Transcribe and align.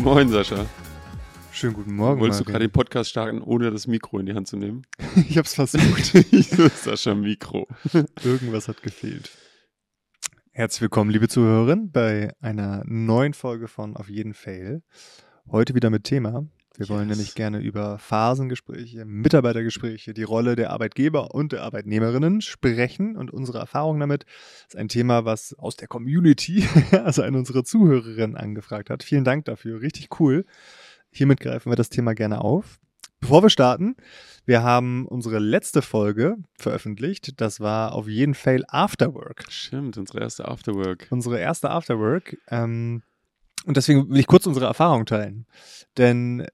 Moin, 0.02 0.30
Sascha. 0.30 0.64
Schönen 1.52 1.74
guten 1.74 1.94
Morgen. 1.94 2.22
Wolltest 2.22 2.40
du 2.40 2.44
gerade 2.44 2.66
den 2.66 2.72
Podcast 2.72 3.10
starten, 3.10 3.42
ohne 3.42 3.70
das 3.70 3.86
Mikro 3.86 4.18
in 4.18 4.24
die 4.24 4.32
Hand 4.32 4.48
zu 4.48 4.56
nehmen? 4.56 4.86
ich 5.28 5.36
hab's 5.36 5.54
versucht. 5.54 6.04
Sascha 6.76 7.14
Mikro. 7.14 7.68
Irgendwas 8.24 8.68
hat 8.68 8.82
gefehlt. 8.82 9.30
Herzlich 10.52 10.80
willkommen, 10.80 11.10
liebe 11.10 11.28
Zuhörerinnen, 11.28 11.92
bei 11.92 12.32
einer 12.40 12.82
neuen 12.86 13.34
Folge 13.34 13.68
von 13.68 13.94
Auf 13.94 14.08
jeden 14.08 14.32
Fail. 14.32 14.82
Heute 15.50 15.74
wieder 15.74 15.90
mit 15.90 16.04
Thema. 16.04 16.46
Wir 16.76 16.88
wollen 16.88 17.08
Yes. 17.08 17.18
nämlich 17.18 17.34
gerne 17.34 17.58
über 17.60 17.98
Phasengespräche, 17.98 19.04
Mitarbeitergespräche, 19.04 20.14
die 20.14 20.22
Rolle 20.22 20.56
der 20.56 20.70
Arbeitgeber 20.70 21.34
und 21.34 21.52
der 21.52 21.62
Arbeitnehmerinnen 21.62 22.40
sprechen 22.40 23.16
und 23.16 23.30
unsere 23.32 23.58
Erfahrung 23.58 23.98
damit 24.00 24.24
ist 24.68 24.76
ein 24.76 24.88
Thema, 24.88 25.24
was 25.24 25.52
aus 25.58 25.76
der 25.76 25.88
Community, 25.88 26.64
also 27.04 27.22
eine 27.22 27.38
unserer 27.38 27.64
Zuhörerinnen 27.64 28.36
angefragt 28.36 28.88
hat. 28.88 29.02
Vielen 29.02 29.24
Dank 29.24 29.44
dafür, 29.46 29.80
richtig 29.80 30.20
cool. 30.20 30.44
Hiermit 31.10 31.40
greifen 31.40 31.70
wir 31.72 31.76
das 31.76 31.88
Thema 31.90 32.14
gerne 32.14 32.40
auf. 32.40 32.78
Bevor 33.18 33.42
wir 33.42 33.50
starten, 33.50 33.96
wir 34.46 34.62
haben 34.62 35.06
unsere 35.06 35.40
letzte 35.40 35.82
Folge 35.82 36.36
veröffentlicht. 36.56 37.40
Das 37.40 37.60
war 37.60 37.92
auf 37.92 38.08
jeden 38.08 38.32
Fall 38.34 38.64
Afterwork. 38.68 39.44
Stimmt, 39.50 39.98
unsere 39.98 40.20
erste 40.20 40.48
Afterwork. 40.48 41.06
Unsere 41.10 41.38
erste 41.38 41.68
Afterwork. 41.70 42.38
Ähm, 42.48 43.02
und 43.66 43.76
deswegen 43.76 44.08
will 44.08 44.18
ich 44.20 44.26
kurz 44.26 44.46
unsere 44.46 44.64
Erfahrung 44.64 45.04
teilen. 45.04 45.46
Denn 45.98 46.46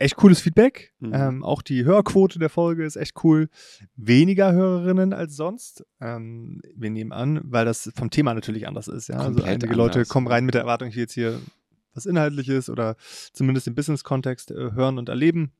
echt 0.00 0.16
cooles 0.16 0.40
Feedback. 0.40 0.92
Mhm. 0.98 1.12
Ähm, 1.14 1.44
auch 1.44 1.62
die 1.62 1.84
Hörquote 1.84 2.38
der 2.38 2.48
Folge 2.48 2.84
ist 2.84 2.96
echt 2.96 3.22
cool. 3.22 3.48
Weniger 3.96 4.52
Hörerinnen 4.52 5.12
als 5.12 5.36
sonst. 5.36 5.84
Ähm, 6.00 6.60
wir 6.74 6.90
nehmen 6.90 7.12
an, 7.12 7.40
weil 7.44 7.64
das 7.64 7.90
vom 7.94 8.10
Thema 8.10 8.34
natürlich 8.34 8.66
anders 8.66 8.88
ist. 8.88 9.08
Ja? 9.08 9.16
Also 9.16 9.42
einige 9.42 9.74
Leute 9.74 10.00
anders. 10.00 10.08
kommen 10.08 10.26
rein 10.26 10.44
mit 10.44 10.54
der 10.54 10.62
Erwartung, 10.62 10.88
ich 10.88 10.96
will 10.96 11.02
jetzt 11.02 11.14
hier 11.14 11.38
was 11.92 12.06
Inhaltliches 12.06 12.70
oder 12.70 12.96
zumindest 13.32 13.66
im 13.66 13.74
Business-Kontext 13.74 14.50
äh, 14.52 14.72
hören 14.72 14.98
und 14.98 15.08
erleben. 15.08 15.52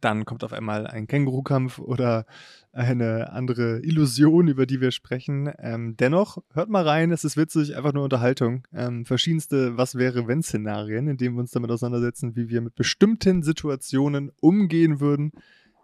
Dann 0.00 0.24
kommt 0.24 0.44
auf 0.44 0.52
einmal 0.52 0.86
ein 0.86 1.08
Kängurukampf 1.08 1.78
oder 1.78 2.24
eine 2.72 3.32
andere 3.32 3.80
Illusion, 3.80 4.46
über 4.46 4.64
die 4.64 4.80
wir 4.80 4.92
sprechen. 4.92 5.52
Ähm, 5.58 5.96
dennoch, 5.96 6.38
hört 6.52 6.70
mal 6.70 6.86
rein, 6.86 7.10
es 7.10 7.24
ist 7.24 7.36
witzig, 7.36 7.76
einfach 7.76 7.92
nur 7.92 8.04
Unterhaltung. 8.04 8.66
Ähm, 8.72 9.04
verschiedenste 9.04 9.76
Was 9.76 9.96
wäre 9.96 10.28
wenn 10.28 10.42
Szenarien, 10.42 11.08
in 11.08 11.16
denen 11.16 11.34
wir 11.34 11.40
uns 11.40 11.50
damit 11.50 11.70
auseinandersetzen, 11.70 12.36
wie 12.36 12.48
wir 12.48 12.60
mit 12.60 12.76
bestimmten 12.76 13.42
Situationen 13.42 14.30
umgehen 14.40 15.00
würden, 15.00 15.32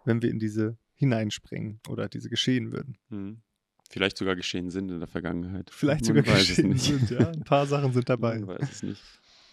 wenn 0.05 0.23
wir 0.23 0.31
in 0.31 0.39
diese 0.39 0.77
hineinspringen 0.95 1.81
oder 1.89 2.09
diese 2.09 2.29
geschehen 2.29 2.73
würden. 2.73 2.99
Hm. 3.11 3.41
Vielleicht 3.91 4.19
sogar 4.19 4.37
geschehen 4.37 4.71
sind 4.71 4.91
in 4.91 4.99
der 4.99 5.09
Vergangenheit. 5.09 5.71
Vielleicht 5.73 6.07
Man 6.07 6.17
sogar 6.17 6.35
weiß 6.35 6.43
es 6.43 6.49
geschehen 6.49 6.69
nicht. 6.71 6.85
sind, 6.85 7.11
ja. 7.11 7.29
Ein 7.29 7.45
paar 7.45 7.67
Sachen 7.67 7.93
sind 7.93 8.09
dabei. 8.09 8.39
Man 8.39 8.59
weiß 8.59 8.71
es 8.71 8.83
nicht. 8.83 9.03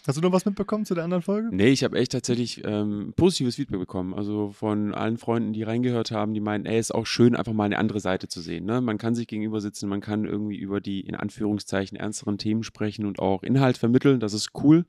Hast 0.08 0.17
du 0.17 0.22
noch 0.22 0.31
was 0.31 0.45
mitbekommen 0.45 0.86
zu 0.86 0.94
der 0.94 1.03
anderen 1.03 1.23
Folge? 1.23 1.50
Nee, 1.52 1.70
ich 1.70 1.84
habe 1.84 1.98
echt 1.98 2.11
tatsächlich 2.11 2.64
ähm, 2.64 3.14
positives 3.16 3.56
Feedback 3.56 3.80
bekommen. 3.80 4.14
Also 4.14 4.52
von 4.52 4.94
allen 4.94 5.17
Freunden, 5.17 5.52
die 5.53 5.64
reingehört 5.64 6.11
haben, 6.11 6.36
die 6.36 6.42
meinen, 6.42 6.67
ey, 6.67 6.78
ist 6.78 6.94
auch 6.94 7.08
schön, 7.08 7.36
einfach 7.36 7.53
mal 7.53 7.64
eine 7.64 7.80
andere 7.80 8.00
Seite 8.00 8.28
zu 8.28 8.39
sehen. 8.39 8.66
Ne? 8.66 8.81
Man 8.81 9.00
kann 9.00 9.16
sich 9.16 9.26
gegenüber 9.26 9.61
sitzen, 9.61 9.89
man 9.89 10.02
kann 10.02 10.26
irgendwie 10.26 10.58
über 10.58 10.80
die 10.80 11.02
in 11.02 11.16
Anführungszeichen 11.16 11.98
ernsteren 11.98 12.38
Themen 12.38 12.61
sprechen 12.61 13.08
und 13.08 13.17
auch 13.17 13.42
Inhalt 13.42 13.78
vermitteln. 13.78 14.20
Das 14.20 14.33
ist 14.33 14.52
cool. 14.64 14.86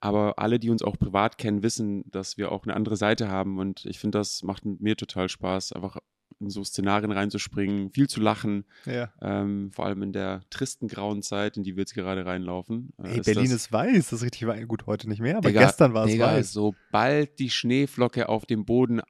Aber 0.00 0.38
alle, 0.38 0.58
die 0.58 0.68
uns 0.68 0.82
auch 0.82 0.98
privat 0.98 1.38
kennen, 1.38 1.62
wissen, 1.62 2.04
dass 2.10 2.36
wir 2.36 2.52
auch 2.52 2.64
eine 2.64 2.76
andere 2.76 2.96
Seite 2.96 3.28
haben. 3.28 3.58
Und 3.58 3.86
ich 3.86 3.98
finde, 3.98 4.18
das 4.18 4.42
macht 4.42 4.66
mir 4.66 4.96
total 4.96 5.30
Spaß, 5.30 5.72
einfach 5.72 5.96
in 6.44 6.50
so 6.50 6.62
Szenarien 6.64 7.10
reinzuspringen, 7.12 7.90
viel 7.90 8.08
zu 8.08 8.20
lachen. 8.20 8.64
Ja. 8.86 9.12
Ähm, 9.20 9.70
vor 9.72 9.86
allem 9.86 10.02
in 10.02 10.12
der 10.12 10.42
tristen 10.50 10.88
grauen 10.88 11.22
Zeit, 11.22 11.56
in 11.56 11.62
die 11.64 11.76
wir 11.76 11.82
jetzt 11.82 11.94
gerade 11.94 12.24
reinlaufen. 12.24 12.90
äh, 13.02 13.16
Ey, 13.16 13.20
Berlin 13.20 13.44
das- 13.44 13.52
ist 13.52 13.72
weiß, 13.72 14.10
das 14.10 14.12
ist 14.12 14.22
richtig 14.22 14.46
weiß. 14.46 14.66
Gut, 14.68 14.86
heute 14.86 15.08
nicht 15.08 15.20
mehr, 15.20 15.36
aber 15.38 15.48
Digga, 15.48 15.62
gestern 15.64 15.94
war 15.94 16.06
es 16.06 16.18
weiß. 16.18 16.52
Sobald 16.52 17.38
die 17.38 17.50
Schneeflocke 17.50 18.28
auf 18.28 18.46
dem 18.46 18.64
Boden 18.64 19.00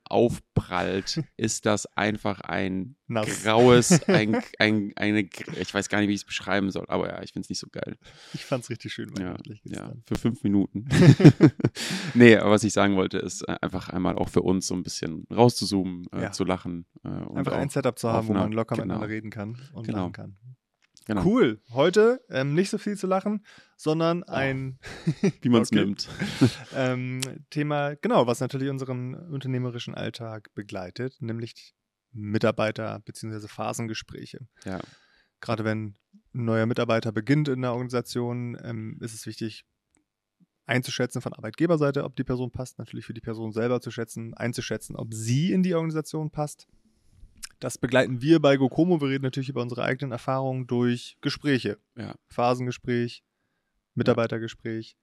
aufprallt, 0.57 1.23
ist 1.37 1.67
das 1.67 1.87
einfach 1.97 2.41
ein 2.41 2.97
Nass. 3.07 3.43
graues, 3.43 4.03
ein, 4.09 4.37
ein, 4.59 4.93
eine, 4.97 5.21
ich 5.59 5.75
weiß 5.75 5.89
gar 5.89 6.01
nicht, 6.01 6.09
wie 6.09 6.15
ich 6.15 6.21
es 6.21 6.25
beschreiben 6.25 6.71
soll, 6.71 6.85
aber 6.89 7.09
ja, 7.09 7.23
ich 7.23 7.33
finde 7.33 7.45
es 7.47 7.51
nicht 7.51 7.59
so 7.59 7.67
geil. 7.71 7.97
Ich 8.33 8.45
fand's 8.45 8.71
richtig 8.71 8.93
schön 8.93 9.13
Ja, 9.19 9.37
ja, 9.65 9.93
für 10.07 10.17
fünf 10.17 10.43
Minuten. 10.43 10.87
nee, 12.15 12.37
aber 12.37 12.53
was 12.53 12.65
ich 12.65 12.73
sagen 12.73 12.97
wollte, 12.97 13.19
ist 13.19 13.43
äh, 13.43 13.57
einfach 13.61 13.89
einmal 13.89 14.17
auch 14.17 14.29
für 14.29 14.43
uns 14.43 14.67
so 14.67 14.75
ein 14.75 14.83
bisschen 14.83 15.27
rauszuzoomen, 15.31 16.07
äh, 16.13 16.23
Ja. 16.23 16.33
zu 16.33 16.45
lachen. 16.45 16.87
Äh, 17.05 17.09
Einfach 17.09 17.53
ein 17.53 17.69
Setup 17.69 17.99
zu 17.99 18.09
haben, 18.11 18.29
wo 18.29 18.33
man 18.33 18.53
locker 18.53 18.77
genau. 18.77 18.85
miteinander 18.87 19.09
reden 19.09 19.31
kann 19.31 19.59
und 19.73 19.87
Genau. 19.87 19.99
lachen 19.99 20.13
kann. 20.13 20.37
Genau, 21.07 21.25
Cool. 21.25 21.61
Heute 21.71 22.21
ähm, 22.31 22.55
nicht 22.55 22.71
so 22.71 22.79
viel 22.79 22.97
zu 22.97 23.07
lachen, 23.07 23.45
sondern 23.77 24.23
Oh. 24.27 24.33
ein 24.33 24.79
wie 25.43 25.49
man 25.49 25.63
es 25.63 25.71
Okay. 25.73 25.85
nimmt. 25.85 26.09
ähm, 26.75 27.21
Thema, 27.51 27.95
genau, 27.97 28.27
was 28.27 28.41
natürlich 28.41 28.69
unseren 28.71 29.15
unternehmerischen 29.15 29.95
Alltag 29.95 30.49
begleitet, 30.55 31.17
nämlich 31.21 31.75
Mitarbeiter- 32.13 33.01
bzw. 33.05 33.49
Phasengespräche. 33.49 34.47
Ja. 34.65 34.81
Gerade 35.41 35.65
wenn 35.65 35.97
ein 36.35 36.45
neuer 36.45 36.67
Mitarbeiter 36.67 37.13
beginnt 37.13 37.49
in 37.49 37.61
der 37.63 37.73
Organisation, 37.73 38.57
ähm, 38.63 38.99
ist 39.01 39.15
es 39.15 39.27
wichtig, 39.27 39.65
einzuschätzen 40.67 41.21
von 41.21 41.35
Arbeitgeberseite, 41.35 42.05
ob 42.05 42.17
die 42.17 42.25
Person 42.25 42.51
passt, 42.51 42.79
natürlich 42.79 43.05
für 43.05 43.13
die 43.15 43.21
Person 43.21 43.53
selber 43.53 43.81
zu 43.81 43.91
schätzen, 43.91 44.33
einzuschätzen, 44.35 44.97
ob 44.97 45.13
sie 45.13 45.53
in 45.53 45.63
die 45.63 45.75
Organisation 45.75 46.31
passt. 46.31 46.67
Das 47.61 47.79
begleiten 47.79 48.21
wir 48.21 48.41
bei 48.41 48.57
GoComo. 48.57 49.01
Wir 49.01 49.09
reden 49.09 49.25
natürlich 49.25 49.49
über 49.49 49.63
unsere 49.63 49.83
eigenen 49.83 50.13
Erfahrungen 50.13 50.67
durch 50.67 51.17
Gespräche. 51.21 51.79
Ja. 51.97 52.15
Phasengespräch, 52.29 53.23
Mitarbeitergespräch. 53.95 54.97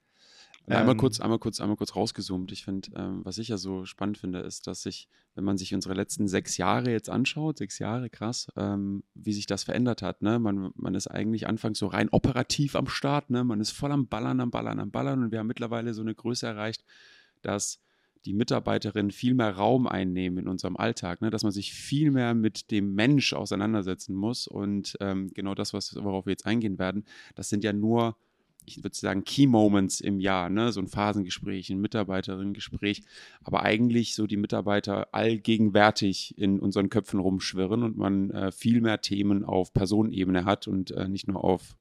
Und 0.66 0.76
einmal 0.76 0.94
Ähm, 0.94 1.00
kurz, 1.00 1.20
einmal 1.20 1.40
kurz, 1.40 1.60
einmal 1.60 1.76
kurz 1.76 1.96
rausgezoomt. 1.96 2.52
Ich 2.52 2.64
finde, 2.64 2.90
ähm, 2.96 3.22
was 3.26 3.40
ich 3.40 3.48
ja 3.48 3.58
so 3.58 3.86
spannend 3.86 4.20
finde, 4.20 4.40
ist, 4.40 4.68
dass 4.68 4.84
sich, 4.84 5.08
wenn 5.34 5.44
man 5.44 5.58
sich 5.58 5.74
unsere 5.74 5.96
letzten 5.96 6.28
sechs 6.28 6.58
Jahre 6.58 6.92
jetzt 6.92 7.10
anschaut, 7.10 7.58
sechs 7.58 7.80
Jahre, 7.80 8.10
krass, 8.12 8.48
ähm, 8.56 9.04
wie 9.16 9.34
sich 9.34 9.48
das 9.48 9.64
verändert 9.64 10.04
hat. 10.04 10.22
Ne? 10.22 10.38
Man, 10.38 10.72
man 10.76 10.94
ist 10.94 11.08
eigentlich 11.08 11.48
anfangs 11.48 11.80
so 11.80 11.88
rein 11.88 12.10
operativ 12.10 12.76
am 12.76 12.88
Start, 12.88 13.32
ne? 13.32 13.44
man 13.44 13.60
ist 13.60 13.72
voll 13.72 13.92
am 13.92 14.08
Ballern, 14.08 14.40
am 14.40 14.52
Ballern, 14.52 14.80
am 14.80 14.92
Ballern 14.92 15.24
und 15.24 15.32
wir 15.32 15.40
haben 15.40 15.48
mittlerweile 15.48 15.96
so 15.96 16.02
eine 16.02 16.14
Größe 16.14 16.46
erreicht, 16.46 16.84
dass 17.42 17.80
die 18.26 18.34
Mitarbeiterinnen 18.34 19.12
viel 19.12 19.34
mehr 19.34 19.56
Raum 19.56 19.88
einnehmen 19.88 20.40
in 20.40 20.48
unserem 20.48 20.78
Alltag, 20.78 21.22
ne? 21.22 21.30
dass 21.30 21.44
man 21.44 21.52
sich 21.52 21.74
viel 21.74 22.12
mehr 22.12 22.34
mit 22.34 22.72
dem 22.72 22.94
Mensch 22.94 23.34
auseinandersetzen 23.34 24.16
muss 24.16 24.48
und 24.48 24.98
ähm, 25.00 25.32
genau 25.34 25.56
das, 25.56 25.74
was, 25.74 25.96
worauf 25.96 26.26
wir 26.26 26.32
jetzt 26.32 26.46
eingehen 26.46 26.80
werden, 26.80 27.06
das 27.36 27.50
sind 27.50 27.64
ja 27.64 27.74
nur 27.74 28.16
ich 28.66 28.84
würde 28.84 28.96
sagen, 28.96 29.24
Key 29.24 29.48
Moments 29.48 30.02
im 30.02 30.20
Jahr, 30.20 30.50
ne? 30.50 30.72
so 30.72 30.80
ein 30.80 30.88
Phasengespräch, 30.88 31.70
ein 31.70 31.82
Mitarbeiterinnengespräch, 31.82 33.04
aber 33.44 33.64
eigentlich 33.64 34.16
so 34.16 34.28
die 34.28 34.38
Mitarbeiter 34.38 35.14
allgegenwärtig 35.14 36.38
in 36.38 36.60
unseren 36.60 36.90
Köpfen 36.90 37.20
rumschwirren 37.20 37.84
und 37.84 37.98
man 37.98 38.30
äh, 38.32 38.52
viel 38.52 38.82
mehr 38.82 39.02
Themen 39.02 39.44
auf 39.44 39.74
Personenebene 39.74 40.46
hat 40.46 40.68
und 40.68 40.92
äh, 40.92 41.08
nicht 41.08 41.28
nur 41.28 41.44
auf 41.44 41.76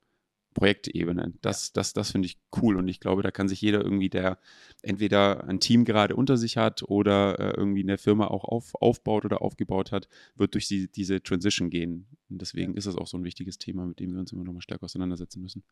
Projektebene. 0.55 1.33
Das, 1.43 1.73
das, 1.73 1.93
das 1.93 2.11
finde 2.11 2.27
ich 2.27 2.39
cool 2.61 2.77
und 2.77 2.89
ich 2.89 2.99
glaube, 2.99 3.23
da 3.23 3.31
kann 3.31 3.49
sich 3.49 3.61
jeder 3.61 3.83
irgendwie, 3.83 4.11
der 4.11 4.39
entweder 4.83 5.45
ein 5.49 5.61
Team 5.61 5.85
gerade 5.85 6.17
unter 6.17 6.37
sich 6.37 6.57
hat 6.57 6.83
oder 6.83 7.39
äh, 7.39 7.57
irgendwie 7.57 7.83
eine 7.83 7.99
Firma 7.99 8.27
auch 8.27 8.45
auf, 8.45 8.75
aufbaut 8.75 9.25
oder 9.25 9.43
aufgebaut 9.43 9.93
hat, 9.93 10.09
wird 10.35 10.55
durch 10.55 10.67
die, 10.67 10.91
diese 10.91 11.23
Transition 11.23 11.71
gehen. 11.71 12.07
Und 12.29 12.41
deswegen 12.41 12.75
ist 12.75 12.87
das 12.87 12.97
auch 12.97 13.07
so 13.07 13.17
ein 13.17 13.25
wichtiges 13.25 13.59
Thema, 13.59 13.87
mit 13.87 14.01
dem 14.01 14.13
wir 14.13 14.21
uns 14.21 14.33
immer 14.33 14.45
noch 14.45 14.53
mal 14.53 14.61
stärker 14.61 14.85
auseinandersetzen 14.85 15.41
müssen. 15.41 15.63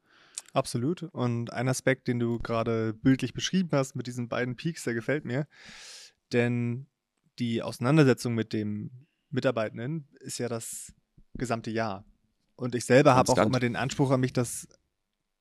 Absolut. 0.53 1.03
Und 1.03 1.53
ein 1.53 1.69
Aspekt, 1.69 2.07
den 2.07 2.21
du 2.21 2.39
gerade 2.39 2.95
bildlich 2.95 3.35
beschrieben 3.35 3.71
hast 3.73 3.97
mit 3.97 4.07
diesen 4.07 4.29
beiden 4.29 4.57
Peaks, 4.57 4.85
der 4.85 4.95
gefällt 4.95 5.25
mir. 5.25 5.49
Denn 6.33 6.87
die 7.39 7.63
Auseinandersetzung 7.63 8.35
mit 8.35 8.53
dem 8.53 8.91
Mitarbeitenden 9.31 10.09
ist 10.21 10.39
ja 10.39 10.49
das 10.49 10.95
gesamte 11.35 11.71
Jahr. 11.71 12.05
Und 12.59 12.75
ich 12.75 12.85
selber 12.85 13.15
habe 13.15 13.31
auch 13.31 13.39
immer 13.39 13.61
den 13.61 13.77
Anspruch 13.77 14.11
an 14.11 14.19
mich, 14.19 14.33
dass 14.33 14.67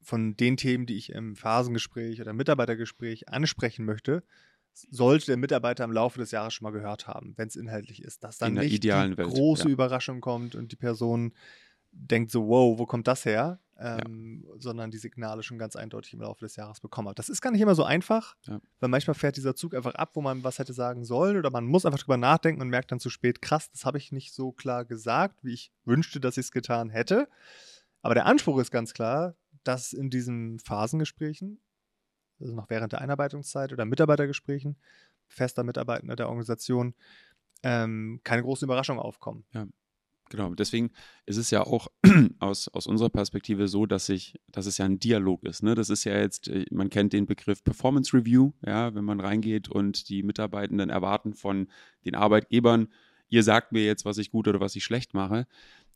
von 0.03 0.37
den 0.37 0.55
Themen, 0.55 0.85
die 0.85 0.97
ich 0.97 1.11
im 1.11 1.35
Phasengespräch 1.35 2.21
oder 2.21 2.31
Mitarbeitergespräch 2.31 3.27
ansprechen 3.27 3.85
möchte, 3.85 4.23
sollte 4.91 5.25
der 5.25 5.37
Mitarbeiter 5.37 5.83
im 5.83 5.91
Laufe 5.91 6.19
des 6.19 6.29
Jahres 6.29 6.53
schon 6.53 6.65
mal 6.65 6.71
gehört 6.71 7.07
haben, 7.07 7.33
wenn 7.35 7.47
es 7.47 7.55
inhaltlich 7.55 8.03
ist. 8.03 8.23
Dass 8.23 8.37
dann 8.37 8.55
In 8.55 8.63
nicht 8.63 8.83
die 8.83 8.89
Welt, 8.89 9.17
große 9.17 9.63
ja. 9.63 9.69
Überraschung 9.69 10.21
kommt 10.21 10.53
und 10.53 10.71
die 10.71 10.75
Person 10.75 11.33
denkt 11.99 12.31
so, 12.31 12.47
wow, 12.47 12.77
wo 12.77 12.85
kommt 12.85 13.07
das 13.07 13.25
her? 13.25 13.59
Ähm, 13.79 14.43
Sondern 14.57 14.89
die 14.89 14.97
Signale 14.97 15.43
schon 15.43 15.59
ganz 15.59 15.75
eindeutig 15.75 16.13
im 16.13 16.21
Laufe 16.21 16.39
des 16.43 16.55
Jahres 16.55 16.79
bekommen 16.79 17.09
hat. 17.09 17.19
Das 17.19 17.29
ist 17.29 17.41
gar 17.41 17.51
nicht 17.51 17.61
immer 17.61 17.75
so 17.75 17.83
einfach, 17.83 18.35
Ja. 18.47 18.59
weil 18.79 18.89
manchmal 18.89 19.13
fährt 19.13 19.37
dieser 19.37 19.55
Zug 19.55 19.75
einfach 19.75 19.93
ab, 19.93 20.11
wo 20.15 20.21
man 20.21 20.43
was 20.43 20.57
hätte 20.57 20.73
sagen 20.73 21.05
sollen 21.05 21.37
oder 21.37 21.51
man 21.51 21.65
muss 21.65 21.85
einfach 21.85 21.99
drüber 21.99 22.17
nachdenken 22.17 22.61
und 22.61 22.69
merkt 22.69 22.91
dann 22.91 22.99
zu 22.99 23.09
spät, 23.11 23.39
krass, 23.41 23.69
das 23.71 23.85
habe 23.85 23.99
ich 23.99 24.11
nicht 24.11 24.33
so 24.33 24.51
klar 24.51 24.83
gesagt, 24.83 25.43
wie 25.43 25.53
ich 25.53 25.71
wünschte, 25.85 26.19
dass 26.19 26.37
ich 26.37 26.45
es 26.47 26.51
getan 26.51 26.89
hätte. 26.89 27.27
Aber 28.01 28.15
der 28.15 28.25
Anspruch 28.25 28.57
ist 28.59 28.71
ganz 28.71 28.93
klar, 28.93 29.35
dass 29.63 29.93
in 29.93 30.09
diesen 30.09 30.57
Phasengesprächen, 30.59 31.59
also 32.39 32.55
noch 32.55 32.69
während 32.71 32.93
der 32.93 33.01
Einarbeitungszeit 33.01 33.73
oder 33.73 33.85
Mitarbeitergesprächen, 33.85 34.77
fester 35.27 35.63
Mitarbeitender 35.63 36.15
der 36.15 36.29
Organisation, 36.29 36.95
ähm, 37.63 38.21
keine 38.23 38.41
großen 38.43 38.65
Überraschungen 38.65 39.01
aufkommen. 39.01 39.45
Ja. 39.51 39.67
Genau, 40.29 40.53
deswegen 40.55 40.91
ist 41.25 41.37
es 41.37 41.51
ja 41.51 41.61
auch 41.65 41.87
aus, 42.39 42.67
aus 42.69 42.87
unserer 42.87 43.09
Perspektive 43.09 43.67
so, 43.67 43.85
dass 43.85 44.09
ich, 44.09 44.39
dass 44.51 44.65
es 44.65 44.77
ja 44.77 44.85
ein 44.85 44.99
Dialog 44.99 45.43
ist. 45.43 45.63
Ne? 45.63 45.75
Das 45.75 45.89
ist 45.89 46.03
ja 46.03 46.17
jetzt, 46.19 46.47
äh, 46.49 46.65
man 46.71 46.89
kennt 46.89 47.13
den 47.13 47.25
Begriff 47.25 47.63
Performance 47.63 48.15
Review, 48.15 48.51
ja, 48.65 48.93
wenn 48.93 49.05
man 49.05 49.19
reingeht 49.19 49.69
und 49.69 50.09
die 50.09 50.23
Mitarbeitenden 50.23 50.89
erwarten 50.89 51.33
von 51.33 51.67
den 52.05 52.15
Arbeitgebern, 52.15 52.89
ihr 53.29 53.43
sagt 53.43 53.71
mir 53.71 53.85
jetzt, 53.85 54.05
was 54.05 54.17
ich 54.17 54.31
gut 54.31 54.47
oder 54.47 54.59
was 54.59 54.75
ich 54.75 54.83
schlecht 54.83 55.13
mache. 55.13 55.47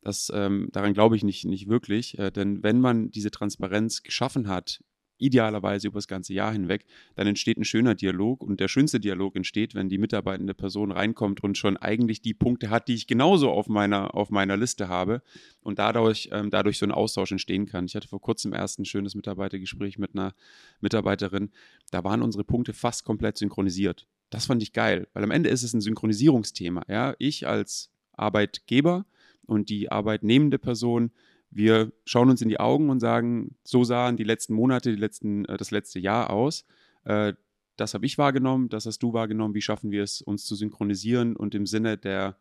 Das, 0.01 0.31
ähm, 0.33 0.69
daran 0.71 0.93
glaube 0.93 1.15
ich 1.15 1.23
nicht, 1.23 1.45
nicht 1.45 1.69
wirklich, 1.69 2.17
äh, 2.17 2.31
denn 2.31 2.63
wenn 2.63 2.79
man 2.79 3.11
diese 3.11 3.31
Transparenz 3.31 4.01
geschaffen 4.01 4.47
hat 4.47 4.81
idealerweise 5.21 5.87
über 5.87 5.97
das 5.97 6.07
ganze 6.07 6.33
Jahr 6.33 6.51
hinweg, 6.51 6.85
dann 7.15 7.27
entsteht 7.27 7.57
ein 7.57 7.63
schöner 7.63 7.95
Dialog 7.95 8.43
und 8.43 8.59
der 8.59 8.67
schönste 8.67 8.99
Dialog 8.99 9.35
entsteht, 9.35 9.75
wenn 9.75 9.89
die 9.89 9.97
mitarbeitende 9.97 10.53
Person 10.53 10.91
reinkommt 10.91 11.43
und 11.43 11.57
schon 11.57 11.77
eigentlich 11.77 12.21
die 12.21 12.33
Punkte 12.33 12.69
hat, 12.69 12.87
die 12.87 12.95
ich 12.95 13.07
genauso 13.07 13.51
auf 13.51 13.67
meiner, 13.67 14.15
auf 14.15 14.29
meiner 14.29 14.57
Liste 14.57 14.87
habe 14.87 15.21
und 15.61 15.79
dadurch, 15.79 16.29
ähm, 16.31 16.49
dadurch 16.49 16.77
so 16.77 16.85
ein 16.85 16.91
Austausch 16.91 17.31
entstehen 17.31 17.65
kann. 17.65 17.85
Ich 17.85 17.95
hatte 17.95 18.07
vor 18.07 18.21
kurzem 18.21 18.53
erst 18.53 18.79
ein 18.79 18.85
schönes 18.85 19.15
Mitarbeitergespräch 19.15 19.97
mit 19.97 20.15
einer 20.15 20.33
Mitarbeiterin, 20.79 21.51
da 21.91 22.03
waren 22.03 22.21
unsere 22.21 22.43
Punkte 22.43 22.73
fast 22.73 23.05
komplett 23.05 23.37
synchronisiert. 23.37 24.07
Das 24.29 24.45
fand 24.45 24.63
ich 24.63 24.73
geil, 24.73 25.07
weil 25.13 25.23
am 25.23 25.31
Ende 25.31 25.49
ist 25.49 25.63
es 25.63 25.73
ein 25.73 25.81
Synchronisierungsthema. 25.81 26.83
Ja? 26.87 27.15
Ich 27.19 27.47
als 27.47 27.91
Arbeitgeber 28.13 29.05
und 29.45 29.69
die 29.69 29.91
arbeitnehmende 29.91 30.57
Person 30.57 31.11
wir 31.51 31.91
schauen 32.05 32.29
uns 32.29 32.41
in 32.41 32.49
die 32.49 32.59
Augen 32.59 32.89
und 32.89 32.99
sagen, 32.99 33.55
so 33.63 33.83
sahen 33.83 34.17
die 34.17 34.23
letzten 34.23 34.53
Monate, 34.53 34.91
die 34.91 34.99
letzten, 34.99 35.45
äh, 35.45 35.57
das 35.57 35.71
letzte 35.71 35.99
Jahr 35.99 36.29
aus. 36.29 36.65
Äh, 37.03 37.33
das 37.77 37.93
habe 37.93 38.05
ich 38.05 38.17
wahrgenommen, 38.17 38.69
das 38.69 38.85
hast 38.85 38.99
du 38.99 39.13
wahrgenommen. 39.13 39.53
Wie 39.53 39.61
schaffen 39.61 39.91
wir 39.91 40.03
es, 40.03 40.21
uns 40.21 40.45
zu 40.45 40.55
synchronisieren 40.55 41.35
und 41.35 41.55
im 41.55 41.65
Sinne 41.65 41.97
der 41.97 42.37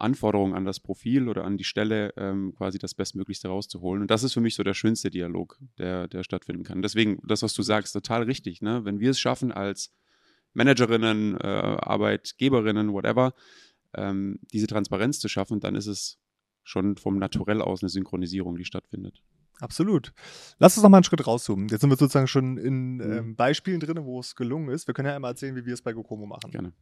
Anforderungen 0.00 0.54
an 0.54 0.64
das 0.64 0.80
Profil 0.80 1.28
oder 1.28 1.44
an 1.44 1.58
die 1.58 1.64
Stelle 1.64 2.14
ähm, 2.16 2.54
quasi 2.56 2.78
das 2.78 2.94
Bestmöglichste 2.94 3.48
rauszuholen. 3.48 4.02
Und 4.02 4.10
das 4.10 4.22
ist 4.22 4.32
für 4.32 4.40
mich 4.40 4.54
so 4.54 4.62
der 4.62 4.74
schönste 4.74 5.10
Dialog, 5.10 5.58
der, 5.78 6.08
der 6.08 6.24
stattfinden 6.24 6.64
kann. 6.64 6.82
Deswegen, 6.82 7.20
das, 7.26 7.42
was 7.42 7.52
du 7.52 7.62
sagst, 7.62 7.92
total 7.92 8.22
richtig. 8.22 8.62
Ne? 8.62 8.84
Wenn 8.84 9.00
wir 9.00 9.10
es 9.10 9.20
schaffen, 9.20 9.52
als 9.52 9.92
Managerinnen, 10.54 11.36
äh, 11.38 11.46
Arbeitgeberinnen, 11.46 12.92
whatever, 12.92 13.34
ähm, 13.94 14.38
diese 14.52 14.66
Transparenz 14.66 15.20
zu 15.20 15.28
schaffen, 15.28 15.60
dann 15.60 15.74
ist 15.74 15.86
es 15.86 16.18
schon 16.70 16.96
vom 16.96 17.18
Naturell 17.18 17.60
aus 17.60 17.82
eine 17.82 17.88
Synchronisierung, 17.88 18.56
die 18.56 18.64
stattfindet. 18.64 19.22
Absolut. 19.60 20.12
Lass 20.58 20.76
uns 20.76 20.82
noch 20.82 20.90
mal 20.90 20.98
einen 20.98 21.04
Schritt 21.04 21.26
rauszoomen. 21.26 21.68
Jetzt 21.68 21.82
sind 21.82 21.90
wir 21.90 21.96
sozusagen 21.96 22.26
schon 22.26 22.56
in 22.56 22.94
mhm. 22.94 23.12
ähm, 23.12 23.36
Beispielen 23.36 23.80
drin, 23.80 24.04
wo 24.04 24.20
es 24.20 24.34
gelungen 24.34 24.70
ist. 24.70 24.86
Wir 24.86 24.94
können 24.94 25.08
ja 25.08 25.14
einmal 25.14 25.32
erzählen, 25.32 25.54
wie 25.54 25.66
wir 25.66 25.74
es 25.74 25.82
bei 25.82 25.92
GoComo 25.92 26.26
machen. 26.26 26.50
Gerne. 26.50 26.72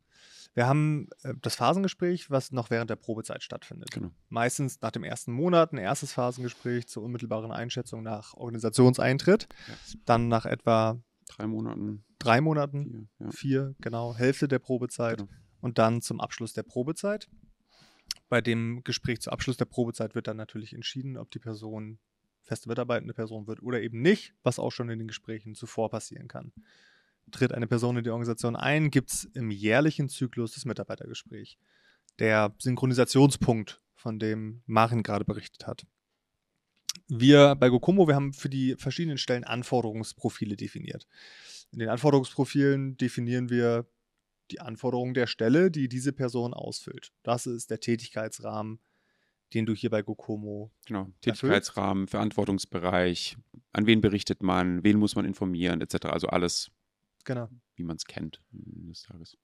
Wir 0.55 0.67
haben 0.67 1.09
äh, 1.23 1.35
das 1.43 1.57
Phasengespräch, 1.57 2.31
was 2.31 2.53
noch 2.53 2.71
während 2.71 2.91
der 2.91 2.97
Probezeit 2.97 3.43
stattfindet. 3.43 3.91
Genau. 3.91 4.11
Meistens 4.29 4.81
nach 4.81 4.91
dem 4.91 5.05
ersten 5.05 5.33
Monat 5.33 5.73
ein 5.73 5.79
erstes 5.79 6.13
Phasengespräch 6.13 6.89
zur 6.89 7.03
unmittelbaren 7.03 7.51
Einschätzung 7.51 8.03
nach 8.03 8.35
Organisationseintritt. 8.35 9.49
Ja. 9.67 9.75
Dann 10.05 10.29
nach 10.29 10.47
etwa 10.47 11.01
drei 11.29 11.47
Monaten. 11.47 12.05
Drei 12.19 12.41
Monaten, 12.41 13.09
vier, 13.19 13.27
ja. 13.27 13.31
vier 13.31 13.75
genau, 13.81 14.15
Hälfte 14.17 14.49
der 14.49 14.59
Probezeit. 14.59 15.19
Genau. 15.19 15.31
Und 15.61 15.79
dann 15.79 16.01
zum 16.01 16.21
Abschluss 16.21 16.53
der 16.53 16.63
Probezeit. 16.63 17.29
Bei 18.29 18.41
dem 18.41 18.83
Gespräch 18.85 19.21
zu 19.21 19.31
Abschluss 19.31 19.57
der 19.57 19.65
Probezeit 19.65 20.15
wird 20.15 20.27
dann 20.27 20.37
natürlich 20.37 20.75
entschieden, 20.75 21.17
ob 21.17 21.31
die 21.31 21.39
Person 21.39 21.99
feste 22.43 22.69
mitarbeitende 22.69 23.15
Person 23.15 23.47
wird 23.47 23.63
oder 23.63 23.81
eben 23.81 24.01
nicht, 24.01 24.35
was 24.43 24.59
auch 24.59 24.71
schon 24.71 24.89
in 24.89 24.99
den 24.99 25.09
Gesprächen 25.09 25.55
zuvor 25.55 25.91
passieren 25.91 26.29
kann. 26.29 26.53
Tritt 27.31 27.53
eine 27.53 27.67
Person 27.67 27.97
in 27.99 28.05
die 28.05 28.11
Organisation 28.11 28.57
ein, 28.57 28.91
gibt 28.91 29.11
es 29.11 29.25
im 29.35 29.51
jährlichen 29.51 30.09
Zyklus 30.09 30.53
das 30.55 30.65
Mitarbeitergespräch. 30.65 31.59
Der 32.19 32.55
Synchronisationspunkt, 32.59 33.83
von 33.95 34.19
dem 34.19 34.63
Marin 34.67 35.03
gerade 35.03 35.25
berichtet 35.25 35.67
hat. 35.67 35.87
Wir 37.09 37.55
bei 37.55 37.69
GoComo, 37.69 38.07
wir 38.07 38.15
haben 38.15 38.33
für 38.33 38.49
die 38.49 38.77
verschiedenen 38.77 39.19
Stellen 39.19 39.45
Anforderungsprofile 39.45 40.57
definiert. 40.57 41.07
In 41.73 41.81
den 41.81 41.89
Anforderungsprofilen 41.89 42.97
definieren 42.97 43.51
wir 43.51 43.87
die 44.51 44.61
Anforderungen 44.61 45.15
der 45.15 45.27
Stelle, 45.27 45.71
die 45.71 45.89
diese 45.89 46.13
Person 46.13 46.55
ausfüllt. 46.55 47.13
Das 47.23 47.47
ist 47.47 47.71
der 47.71 47.81
Tätigkeitsrahmen, 47.81 48.81
den 49.55 49.67
du 49.67 49.75
hier 49.75 49.91
bei 49.91 50.03
GoComo. 50.03 50.71
Genau, 50.87 51.11
Tätigkeitsrahmen, 51.21 52.03
erfüllst. 52.05 52.11
Verantwortungsbereich, 52.11 53.37
an 53.73 53.87
wen 53.87 54.01
berichtet 54.01 54.43
man, 54.43 54.83
wen 54.85 54.99
muss 54.99 55.17
man 55.17 55.25
informieren, 55.25 55.81
etc. 55.81 56.07
Also 56.07 56.29
alles, 56.29 56.71
genau. 57.25 57.49
wie 57.77 57.85
man 57.85 57.97
es 57.97 58.05
kennt 58.05 58.43
des 58.51 59.03
Tages. 59.03 59.37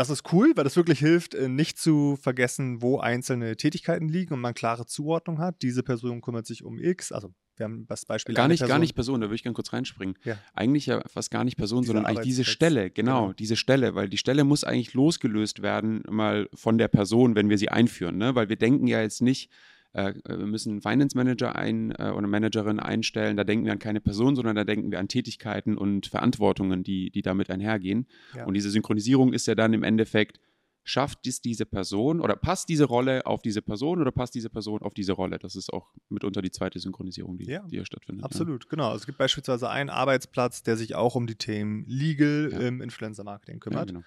Das 0.00 0.08
ist 0.08 0.32
cool, 0.32 0.52
weil 0.54 0.64
das 0.64 0.76
wirklich 0.76 0.98
hilft, 0.98 1.34
äh, 1.34 1.46
nicht 1.46 1.76
zu 1.76 2.16
vergessen, 2.16 2.80
wo 2.80 3.00
einzelne 3.00 3.54
Tätigkeiten 3.58 4.08
liegen 4.08 4.32
und 4.32 4.40
man 4.40 4.54
klare 4.54 4.86
Zuordnung 4.86 5.38
hat. 5.40 5.60
Diese 5.60 5.82
Person 5.82 6.22
kümmert 6.22 6.46
sich 6.46 6.64
um 6.64 6.78
X, 6.78 7.12
also 7.12 7.34
wir 7.56 7.64
haben 7.64 7.86
das 7.86 8.06
Beispiel. 8.06 8.34
Gar 8.34 8.48
nicht, 8.48 8.66
gar 8.66 8.78
nicht 8.78 8.94
Person, 8.94 9.20
da 9.20 9.26
würde 9.26 9.34
ich 9.34 9.42
gerne 9.42 9.52
kurz 9.52 9.74
reinspringen. 9.74 10.16
Ja. 10.24 10.38
Eigentlich 10.54 10.86
ja 10.86 11.02
fast 11.06 11.30
gar 11.30 11.44
nicht 11.44 11.58
Person, 11.58 11.82
diese 11.82 11.88
sondern 11.88 12.06
eigentlich 12.06 12.24
diese 12.24 12.44
Stelle, 12.44 12.90
genau, 12.90 13.24
genau, 13.24 13.32
diese 13.34 13.56
Stelle, 13.56 13.94
weil 13.94 14.08
die 14.08 14.16
Stelle 14.16 14.44
muss 14.44 14.64
eigentlich 14.64 14.94
losgelöst 14.94 15.60
werden, 15.60 16.02
mal 16.08 16.48
von 16.54 16.78
der 16.78 16.88
Person, 16.88 17.34
wenn 17.34 17.50
wir 17.50 17.58
sie 17.58 17.68
einführen, 17.68 18.16
ne? 18.16 18.34
Weil 18.34 18.48
wir 18.48 18.56
denken 18.56 18.86
ja 18.86 19.02
jetzt 19.02 19.20
nicht, 19.20 19.50
äh, 19.92 20.14
wir 20.26 20.46
müssen 20.46 20.70
einen 20.70 20.82
Finance 20.82 21.16
Manager 21.16 21.56
ein 21.56 21.92
äh, 21.92 22.10
oder 22.10 22.26
Managerin 22.26 22.80
einstellen, 22.80 23.36
da 23.36 23.44
denken 23.44 23.64
wir 23.64 23.72
an 23.72 23.78
keine 23.78 24.00
Person, 24.00 24.36
sondern 24.36 24.56
da 24.56 24.64
denken 24.64 24.90
wir 24.90 24.98
an 24.98 25.08
Tätigkeiten 25.08 25.76
und 25.76 26.06
Verantwortungen, 26.06 26.82
die, 26.82 27.10
die 27.10 27.22
damit 27.22 27.50
einhergehen. 27.50 28.06
Ja. 28.34 28.46
Und 28.46 28.54
diese 28.54 28.70
Synchronisierung 28.70 29.32
ist 29.32 29.46
ja 29.46 29.54
dann 29.54 29.72
im 29.72 29.82
Endeffekt, 29.82 30.40
schafft 30.82 31.26
es 31.26 31.40
diese 31.40 31.66
Person 31.66 32.20
oder 32.20 32.36
passt 32.36 32.68
diese 32.68 32.84
Rolle 32.84 33.26
auf 33.26 33.42
diese 33.42 33.62
Person 33.62 34.00
oder 34.00 34.12
passt 34.12 34.34
diese 34.34 34.48
Person 34.48 34.82
auf 34.82 34.94
diese 34.94 35.12
Rolle? 35.12 35.38
Das 35.38 35.54
ist 35.54 35.72
auch 35.72 35.92
mitunter 36.08 36.42
die 36.42 36.50
zweite 36.50 36.78
Synchronisierung, 36.78 37.38
die, 37.38 37.44
ja, 37.44 37.62
die 37.66 37.76
hier 37.76 37.84
stattfindet. 37.84 38.24
Absolut, 38.24 38.64
ja. 38.64 38.70
genau. 38.70 38.86
Also 38.86 38.98
es 38.98 39.06
gibt 39.06 39.18
beispielsweise 39.18 39.68
einen 39.68 39.90
Arbeitsplatz, 39.90 40.62
der 40.62 40.76
sich 40.76 40.94
auch 40.94 41.14
um 41.14 41.26
die 41.26 41.36
Themen 41.36 41.84
Legal 41.86 42.50
ja. 42.52 42.58
im 42.60 42.80
Influencer-Marketing 42.80 43.60
kümmert. 43.60 43.88
Genau. 43.88 44.02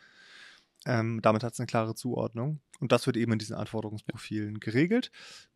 Ähm, 0.85 1.21
damit 1.21 1.44
hat 1.44 1.53
es 1.53 1.59
eine 1.59 1.68
klare 1.68 1.95
Zuordnung. 1.95 2.59
Und 2.80 2.91
das 2.91 3.06
wird 3.06 3.15
eben 3.15 3.31
in 3.31 3.39
diesen 3.39 3.56
Anforderungsprofilen 3.56 4.59
geregelt. 4.59 5.12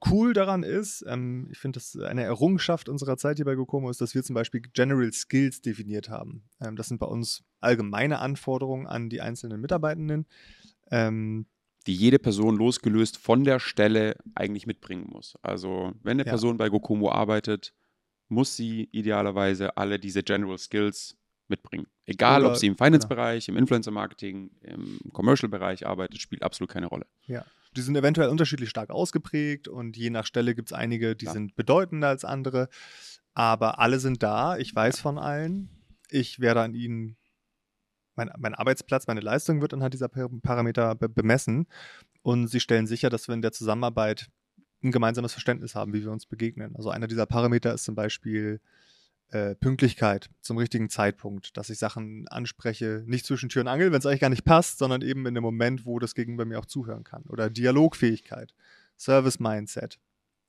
Cool 0.10 0.34
daran 0.34 0.64
ist, 0.64 1.04
ähm, 1.08 1.50
ich 1.52 1.58
finde, 1.58 1.80
das 1.80 1.98
eine 1.98 2.24
Errungenschaft 2.24 2.88
unserer 2.88 3.18
Zeit 3.18 3.38
hier 3.38 3.46
bei 3.46 3.56
GoComo 3.56 3.90
ist, 3.90 4.00
dass 4.00 4.16
wir 4.16 4.24
zum 4.24 4.34
Beispiel 4.34 4.62
General 4.62 5.12
Skills 5.12 5.62
definiert 5.62 6.10
haben. 6.10 6.44
Ähm, 6.62 6.78
das 6.78 6.88
sind 6.88 7.00
bei 7.00 7.08
uns 7.08 7.44
allgemeine 7.60 8.20
Anforderungen 8.20 8.88
an 8.88 9.10
die 9.10 9.20
einzelnen 9.20 9.60
Mitarbeitenden, 9.60 10.26
ähm, 10.92 11.48
die 11.86 11.96
jede 11.96 12.20
Person 12.20 12.56
losgelöst 12.56 13.18
von 13.18 13.44
der 13.44 13.60
Stelle 13.60 14.16
eigentlich 14.36 14.68
mitbringen 14.68 15.08
muss. 15.10 15.36
Also 15.42 15.94
wenn 16.04 16.18
eine 16.18 16.26
ja. 16.26 16.32
Person 16.32 16.58
bei 16.58 16.70
Gokumo 16.70 17.12
arbeitet, 17.12 17.74
muss 18.30 18.56
sie 18.56 18.90
idealerweise 18.92 19.76
alle 19.78 20.00
diese 20.00 20.24
General 20.24 20.58
Skills 20.58 21.18
mitbringen. 21.50 21.88
Egal, 22.06 22.42
Oder, 22.42 22.52
ob 22.52 22.58
sie 22.58 22.68
im 22.68 22.78
Finance-Bereich, 22.78 23.46
genau. 23.46 23.58
im 23.58 23.64
Influencer-Marketing, 23.64 24.52
im 24.62 25.00
Commercial-Bereich 25.14 25.86
arbeitet, 25.86 26.22
spielt 26.22 26.44
absolut 26.44 26.72
keine 26.72 26.88
Rolle. 26.88 27.06
Ja. 27.26 27.46
Die 27.76 27.82
sind 27.82 27.96
eventuell 27.96 28.30
unterschiedlich 28.30 28.70
stark 28.70 28.90
ausgeprägt 28.90 29.68
und 29.68 29.98
je 29.98 30.10
nach 30.10 30.26
Stelle 30.26 30.56
gibt 30.56 30.70
es 30.70 30.74
einige, 30.74 31.16
die 31.16 31.26
ja. 31.26 31.32
sind 31.32 31.56
bedeutender 31.56 32.08
als 32.08 32.26
andere. 32.26 32.70
Aber 33.34 33.80
alle 33.80 34.00
sind 34.00 34.24
da. 34.24 34.58
Ich 34.58 34.74
weiß 34.74 35.00
von 35.00 35.20
allen. 35.20 35.70
Ich 36.10 36.40
werde 36.40 36.62
an 36.62 36.74
ihnen 36.74 37.18
mein, 38.16 38.32
mein 38.38 38.56
Arbeitsplatz, 38.56 39.06
meine 39.06 39.22
Leistung 39.22 39.62
wird 39.62 39.74
anhand 39.74 39.94
dieser 39.94 40.10
Parameter 40.10 40.96
be 40.96 41.08
bemessen. 41.08 41.68
Und 42.24 42.48
sie 42.48 42.60
stellen 42.60 42.88
sicher, 42.88 43.10
dass 43.10 43.28
wir 43.28 43.36
in 43.36 43.42
der 43.42 43.52
Zusammenarbeit 43.52 44.28
ein 44.84 44.92
gemeinsames 44.92 45.34
Verständnis 45.34 45.76
haben, 45.76 45.94
wie 45.94 46.02
wir 46.02 46.12
uns 46.12 46.26
begegnen. 46.26 46.76
Also 46.76 46.90
einer 46.90 47.08
dieser 47.08 47.26
Parameter 47.26 47.74
ist 47.74 47.84
zum 47.84 47.96
Beispiel 47.96 48.60
äh, 49.30 49.56
Pünktlichkeit 49.56 50.30
zum 50.42 50.58
richtigen 50.58 50.90
Zeitpunkt, 50.90 51.58
dass 51.58 51.70
ich 51.70 51.80
Sachen 51.80 52.28
anspreche, 52.30 53.04
nicht 53.06 53.26
zwischen 53.26 53.50
Tür 53.50 53.62
und 53.62 53.68
Angel, 53.68 53.92
wenn 53.92 54.00
es 54.00 54.06
eigentlich 54.06 54.22
gar 54.22 54.30
nicht 54.30 54.46
passt, 54.46 54.78
sondern 54.78 55.02
eben 55.02 55.26
in 55.26 55.36
dem 55.36 55.44
Moment, 55.44 55.86
wo 55.86 56.00
das 56.00 56.16
Gegenüber 56.16 56.46
mir 56.46 56.60
auch 56.60 56.66
zuhören 56.66 57.04
kann. 57.04 57.24
Oder 57.24 57.50
Dialogfähigkeit, 57.50 58.54
Service-Mindset, 58.98 60.00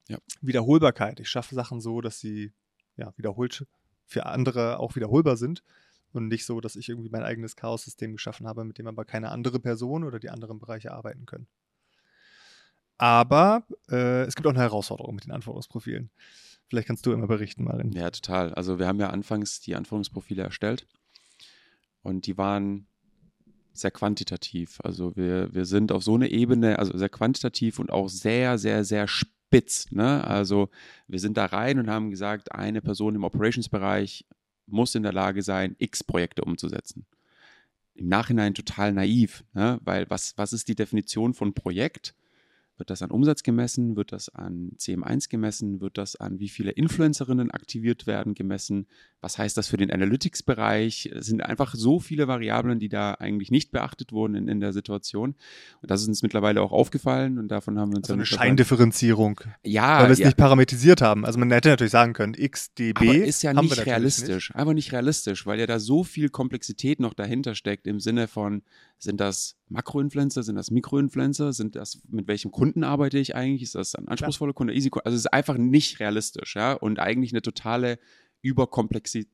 ja. 0.08 0.18
Wiederholbarkeit. 0.40 1.20
Ich 1.20 1.28
schaffe 1.28 1.54
Sachen 1.54 1.80
so, 1.80 2.00
dass 2.00 2.20
sie 2.20 2.52
ja, 2.96 3.12
wiederholt 3.16 3.66
für 4.06 4.26
andere 4.26 4.78
auch 4.78 4.96
wiederholbar 4.96 5.36
sind 5.36 5.62
und 6.12 6.28
nicht 6.28 6.46
so, 6.46 6.60
dass 6.60 6.76
ich 6.76 6.88
irgendwie 6.88 7.10
mein 7.10 7.22
eigenes 7.22 7.56
Chaos-System 7.56 8.12
geschaffen 8.12 8.46
habe, 8.46 8.64
mit 8.64 8.78
dem 8.78 8.86
aber 8.86 9.04
keine 9.04 9.30
andere 9.30 9.60
Person 9.60 10.04
oder 10.04 10.18
die 10.18 10.30
anderen 10.30 10.58
Bereiche 10.58 10.92
arbeiten 10.92 11.26
können. 11.26 11.46
Aber 12.96 13.64
äh, 13.90 14.22
es 14.22 14.34
gibt 14.34 14.46
auch 14.46 14.52
eine 14.52 14.60
Herausforderung 14.60 15.14
mit 15.14 15.24
den 15.24 15.32
Anforderungsprofilen. 15.32 16.10
Vielleicht 16.68 16.88
kannst 16.88 17.06
du 17.06 17.12
immer 17.12 17.26
berichten, 17.26 17.64
Marin. 17.64 17.92
Ja, 17.92 18.10
total. 18.10 18.52
Also 18.54 18.78
wir 18.78 18.86
haben 18.86 19.00
ja 19.00 19.10
anfangs 19.10 19.60
die 19.60 19.74
Anforderungsprofile 19.74 20.42
erstellt 20.42 20.86
und 22.02 22.26
die 22.26 22.36
waren 22.36 22.86
sehr 23.72 23.90
quantitativ. 23.90 24.78
Also 24.82 25.16
wir, 25.16 25.54
wir 25.54 25.64
sind 25.64 25.92
auf 25.92 26.02
so 26.02 26.14
eine 26.14 26.30
Ebene, 26.30 26.78
also 26.78 26.96
sehr 26.96 27.08
quantitativ 27.08 27.78
und 27.78 27.90
auch 27.90 28.08
sehr, 28.08 28.58
sehr, 28.58 28.84
sehr 28.84 29.08
spitz. 29.08 29.90
Ne? 29.90 30.24
Also 30.24 30.68
wir 31.06 31.20
sind 31.20 31.36
da 31.36 31.46
rein 31.46 31.78
und 31.78 31.88
haben 31.88 32.10
gesagt, 32.10 32.52
eine 32.52 32.82
Person 32.82 33.14
im 33.14 33.24
Operations-Bereich 33.24 34.26
muss 34.66 34.94
in 34.94 35.02
der 35.02 35.12
Lage 35.12 35.42
sein, 35.42 35.76
x 35.78 36.04
Projekte 36.04 36.42
umzusetzen. 36.44 37.06
Im 37.94 38.08
Nachhinein 38.08 38.54
total 38.54 38.92
naiv, 38.92 39.44
ne? 39.54 39.80
weil 39.84 40.08
was, 40.10 40.36
was 40.36 40.52
ist 40.52 40.68
die 40.68 40.74
Definition 40.74 41.32
von 41.32 41.54
Projekt? 41.54 42.14
Wird 42.78 42.90
das 42.90 43.02
an 43.02 43.10
Umsatz 43.10 43.42
gemessen? 43.42 43.96
Wird 43.96 44.12
das 44.12 44.28
an 44.28 44.70
CM1 44.78 45.28
gemessen? 45.28 45.80
Wird 45.80 45.98
das 45.98 46.14
an 46.14 46.38
wie 46.38 46.48
viele 46.48 46.70
Influencerinnen 46.70 47.50
aktiviert 47.50 48.06
werden 48.06 48.34
gemessen? 48.34 48.86
Was 49.20 49.36
heißt 49.36 49.56
das 49.56 49.66
für 49.66 49.76
den 49.76 49.90
Analytics-Bereich? 49.90 51.10
Es 51.12 51.26
sind 51.26 51.44
einfach 51.44 51.74
so 51.74 51.98
viele 51.98 52.28
Variablen, 52.28 52.78
die 52.78 52.88
da 52.88 53.14
eigentlich 53.14 53.50
nicht 53.50 53.72
beachtet 53.72 54.12
wurden 54.12 54.36
in, 54.36 54.46
in 54.46 54.60
der 54.60 54.72
Situation. 54.72 55.34
Und 55.82 55.90
das 55.90 56.02
ist 56.02 56.08
uns 56.08 56.22
mittlerweile 56.22 56.62
auch 56.62 56.70
aufgefallen 56.70 57.38
und 57.38 57.48
davon 57.48 57.80
haben 57.80 57.90
wir 57.90 57.96
uns 57.96 58.06
also 58.06 58.14
eine 58.14 58.26
Scheinddifferenzierung. 58.26 59.40
Ja, 59.64 59.98
weil 59.98 60.06
wir 60.06 60.12
es 60.12 60.20
ja. 60.20 60.26
nicht 60.26 60.36
parametrisiert 60.36 61.02
haben. 61.02 61.26
Also 61.26 61.40
man 61.40 61.50
hätte 61.50 61.70
natürlich 61.70 61.90
sagen 61.90 62.12
können, 62.12 62.34
XDB 62.34 62.96
Aber 63.00 63.14
ist 63.14 63.42
ja 63.42 63.52
nicht 63.52 63.84
realistisch. 63.84 64.54
Einfach 64.54 64.74
nicht 64.74 64.92
realistisch, 64.92 65.46
weil 65.46 65.58
ja 65.58 65.66
da 65.66 65.80
so 65.80 66.04
viel 66.04 66.28
Komplexität 66.28 67.00
noch 67.00 67.14
dahinter 67.14 67.56
steckt 67.56 67.88
im 67.88 67.98
Sinne 67.98 68.28
von, 68.28 68.62
sind 68.98 69.20
das 69.20 69.56
Makroinfluencer, 69.68 70.42
sind 70.42 70.56
das 70.56 70.70
Mikroinfluencer, 70.70 71.52
sind 71.52 71.76
das, 71.76 72.02
mit 72.08 72.26
welchem 72.28 72.50
Kunden 72.50 72.84
arbeite 72.84 73.18
ich 73.18 73.34
eigentlich? 73.34 73.62
Ist 73.62 73.74
das 73.74 73.94
ein 73.94 74.08
anspruchsvoller 74.08 74.52
Kunde, 74.52 74.74
easy 74.74 74.90
Kunde? 74.90 75.06
Also 75.06 75.14
es 75.14 75.22
ist 75.22 75.32
einfach 75.32 75.56
nicht 75.56 76.00
realistisch, 76.00 76.56
ja, 76.56 76.72
und 76.72 76.98
eigentlich 76.98 77.32
eine 77.32 77.42
totale 77.42 77.98
Überkomplexität. 78.42 79.32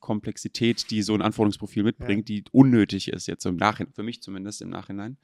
Komplexität, 0.00 0.90
die 0.90 1.00
so 1.00 1.14
ein 1.14 1.22
Anforderungsprofil 1.22 1.82
mitbringt, 1.84 2.28
die 2.28 2.44
unnötig 2.52 3.08
ist, 3.08 3.26
jetzt 3.26 3.46
im 3.46 3.56
Nachhinein, 3.56 3.92
für 3.94 4.02
mich 4.02 4.20
zumindest 4.20 4.60
im 4.60 4.68
Nachhinein. 4.68 5.16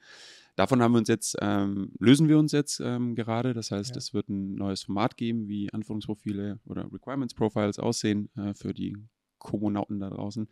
Davon 0.55 0.81
haben 0.81 0.93
wir 0.93 0.99
uns 0.99 1.09
jetzt, 1.09 1.35
ähm, 1.41 1.91
lösen 1.99 2.27
wir 2.29 2.39
uns 2.39 2.51
jetzt 2.51 2.79
ähm, 2.79 3.13
gerade. 3.13 3.53
Das 3.53 3.69
heißt, 3.71 3.91
Ja. 3.91 3.97
es 3.97 4.13
wird 4.13 4.29
ein 4.29 4.55
neues 4.55 4.83
Format 4.83 5.17
geben, 5.17 5.47
wie 5.47 5.71
Anforderungsprofile 5.71 6.59
oder 6.65 6.91
Requirements 6.91 7.33
Profiles 7.35 7.77
aussehen 7.77 8.29
äh, 8.37 8.53
für 8.55 8.73
die 8.73 8.97
Kommunauten 9.39 9.99
da 9.99 10.09
draußen. 10.09 10.47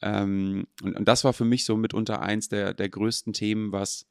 Ähm, 0.00 0.66
und, 0.82 0.96
und 0.96 1.08
das 1.08 1.24
war 1.24 1.32
für 1.32 1.44
mich 1.44 1.64
so 1.64 1.76
mitunter 1.76 2.20
eins 2.22 2.48
der, 2.48 2.74
der 2.74 2.88
größten 2.88 3.32
Themen, 3.32 3.72
was 3.72 4.06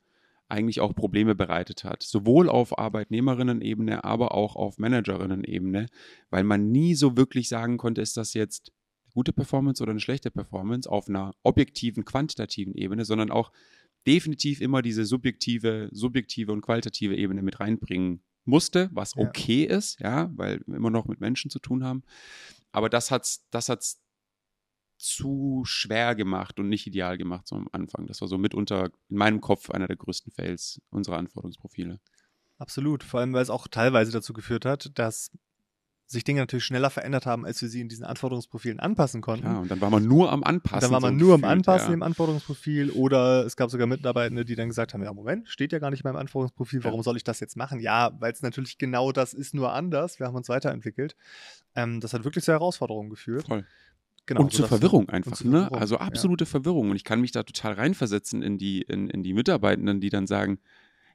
eigentlich 0.47 0.81
auch 0.81 0.93
Probleme 0.93 1.33
bereitet 1.33 1.83
hat. 1.83 2.03
Sowohl 2.03 2.49
auf 2.49 2.77
Arbeitnehmerinnen-Ebene, 2.77 4.03
aber 4.03 4.33
auch 4.33 4.55
auf 4.55 4.77
Managerinnen-Ebene, 4.77 5.87
weil 6.29 6.43
man 6.43 6.71
nie 6.71 6.93
so 6.93 7.15
wirklich 7.15 7.47
sagen 7.47 7.77
konnte, 7.77 8.01
ist 8.01 8.17
das 8.17 8.33
jetzt 8.33 8.71
eine 9.05 9.13
gute 9.13 9.33
Performance 9.33 9.81
oder 9.81 9.91
eine 9.91 10.01
schlechte 10.01 10.29
Performance 10.29 10.89
auf 10.89 11.07
einer 11.07 11.33
objektiven, 11.43 12.03
quantitativen 12.03 12.75
Ebene, 12.75 13.05
sondern 13.05 13.31
auch 13.31 13.51
definitiv 14.05 14.61
immer 14.61 14.81
diese 14.81 15.05
subjektive, 15.05 15.89
subjektive 15.91 16.51
und 16.51 16.61
qualitative 16.61 17.15
Ebene 17.15 17.41
mit 17.41 17.59
reinbringen 17.59 18.21
musste, 18.43 18.89
was 18.91 19.15
Ja. 19.15 19.21
okay 19.23 19.63
ist, 19.63 19.99
ja, 19.99 20.31
weil 20.35 20.61
wir 20.65 20.75
immer 20.75 20.89
noch 20.89 21.05
mit 21.05 21.21
Menschen 21.21 21.49
zu 21.51 21.59
tun 21.59 21.83
haben. 21.83 22.03
Aber 22.71 22.89
das 22.89 23.11
hat's, 23.11 23.45
das 23.51 23.69
hat's 23.69 24.01
zu 25.01 25.63
schwer 25.65 26.15
gemacht 26.15 26.59
und 26.59 26.69
nicht 26.69 26.87
ideal 26.87 27.17
gemacht 27.17 27.47
so 27.47 27.55
am 27.55 27.67
Anfang. 27.71 28.07
Das 28.07 28.21
war 28.21 28.27
so 28.27 28.37
mitunter 28.37 28.91
in 29.09 29.17
meinem 29.17 29.41
Kopf 29.41 29.69
einer 29.69 29.87
der 29.87 29.95
größten 29.95 30.31
Fails 30.31 30.81
unserer 30.89 31.17
Anforderungsprofile. 31.17 31.99
Absolut, 32.57 33.03
vor 33.03 33.19
allem 33.19 33.33
weil 33.33 33.41
es 33.41 33.49
auch 33.49 33.67
teilweise 33.67 34.11
dazu 34.11 34.33
geführt 34.33 34.65
hat, 34.65 34.91
dass 34.97 35.31
sich 36.11 36.23
Dinge 36.23 36.41
natürlich 36.41 36.65
schneller 36.65 36.89
verändert 36.89 37.25
haben, 37.25 37.45
als 37.45 37.61
wir 37.61 37.69
sie 37.69 37.79
in 37.79 37.87
diesen 37.87 38.03
Anforderungsprofilen 38.03 38.79
anpassen 38.79 39.21
konnten. 39.21 39.45
Ja, 39.45 39.59
und 39.59 39.71
dann 39.71 39.79
war 39.79 39.89
man 39.89 40.05
nur 40.05 40.31
am 40.31 40.43
Anpassen. 40.43 40.81
Dann 40.81 40.91
war 40.91 40.99
man 40.99 41.17
so 41.17 41.25
nur 41.25 41.35
am 41.35 41.41
gefühlt, 41.41 41.57
Anpassen 41.57 41.87
ja. 41.89 41.93
im 41.93 42.03
Anforderungsprofil 42.03 42.91
oder 42.91 43.45
es 43.45 43.55
gab 43.55 43.71
sogar 43.71 43.87
Mitarbeitende, 43.87 44.43
die 44.43 44.55
dann 44.55 44.67
gesagt 44.67 44.93
haben, 44.93 45.03
ja 45.03 45.13
Moment, 45.13 45.47
steht 45.47 45.71
ja 45.71 45.79
gar 45.79 45.89
nicht 45.89 46.03
in 46.03 46.09
meinem 46.09 46.19
Anforderungsprofil, 46.19 46.83
warum 46.83 47.01
soll 47.01 47.15
ich 47.15 47.23
das 47.23 47.39
jetzt 47.39 47.55
machen? 47.55 47.79
Ja, 47.79 48.11
weil 48.19 48.33
es 48.33 48.41
natürlich 48.41 48.77
genau 48.77 49.11
das 49.11 49.33
ist, 49.33 49.53
nur 49.53 49.71
anders. 49.71 50.19
Wir 50.19 50.27
haben 50.27 50.35
uns 50.35 50.49
weiterentwickelt. 50.49 51.15
Ähm, 51.75 52.01
das 52.01 52.13
hat 52.13 52.25
wirklich 52.25 52.43
zur 52.43 52.53
Herausforderung 52.53 53.09
geführt. 53.09 53.47
Voll. 53.47 53.65
Genau, 54.25 54.41
und 54.41 54.53
zur 54.53 54.67
Verwirrung 54.67 55.09
einfach, 55.09 55.33
zur 55.33 55.47
ne? 55.47 55.59
Verwirrung, 55.61 55.79
Also 55.79 55.95
ja. 55.95 56.01
absolute 56.01 56.45
Verwirrung. 56.45 56.89
Und 56.91 56.95
ich 56.95 57.03
kann 57.03 57.21
mich 57.21 57.31
da 57.31 57.43
total 57.43 57.73
reinversetzen 57.73 58.41
in 58.41 58.57
die, 58.57 58.81
in, 58.81 59.09
in 59.09 59.23
die 59.23 59.33
Mitarbeitenden, 59.33 59.99
die 59.99 60.09
dann 60.09 60.27
sagen, 60.27 60.59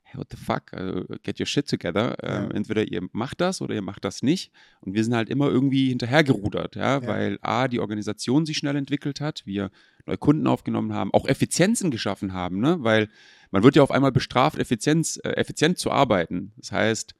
hey, 0.03 0.19
what 0.19 0.29
the 0.31 0.37
fuck, 0.37 0.73
also, 0.73 1.05
get 1.23 1.41
your 1.41 1.47
shit 1.47 1.69
together. 1.69 2.17
Ähm, 2.23 2.45
Ja. 2.45 2.51
Entweder 2.51 2.87
ihr 2.91 3.03
macht 3.13 3.41
das 3.41 3.61
oder 3.61 3.75
ihr 3.75 3.83
macht 3.83 4.05
das 4.05 4.23
nicht. 4.23 4.53
Und 4.81 4.95
wir 4.95 5.03
sind 5.05 5.15
halt 5.15 5.29
immer 5.29 5.49
irgendwie 5.49 5.89
hinterhergerudert, 5.89 6.77
ja? 6.77 7.01
Ja. 7.01 7.07
weil 7.07 7.39
A, 7.43 7.69
die 7.69 7.81
Organisation 7.81 8.47
sich 8.47 8.57
schnell 8.59 8.77
entwickelt 8.77 9.21
hat, 9.21 9.47
wir 9.47 9.71
neue 10.07 10.19
Kunden 10.19 10.47
aufgenommen 10.47 10.93
haben, 10.93 11.13
auch 11.13 11.27
Effizienzen 11.27 11.91
geschaffen 11.91 12.33
haben, 12.33 12.61
ne? 12.61 12.77
Weil 12.81 13.09
man 13.51 13.63
wird 13.63 13.77
ja 13.77 13.83
auf 13.83 13.91
einmal 13.91 14.13
bestraft, 14.13 14.59
Effizienz, 14.59 15.19
äh, 15.23 15.31
effizient 15.31 15.79
zu 15.79 15.91
arbeiten. 15.91 16.53
Das 16.57 16.73
heißt, 16.73 17.15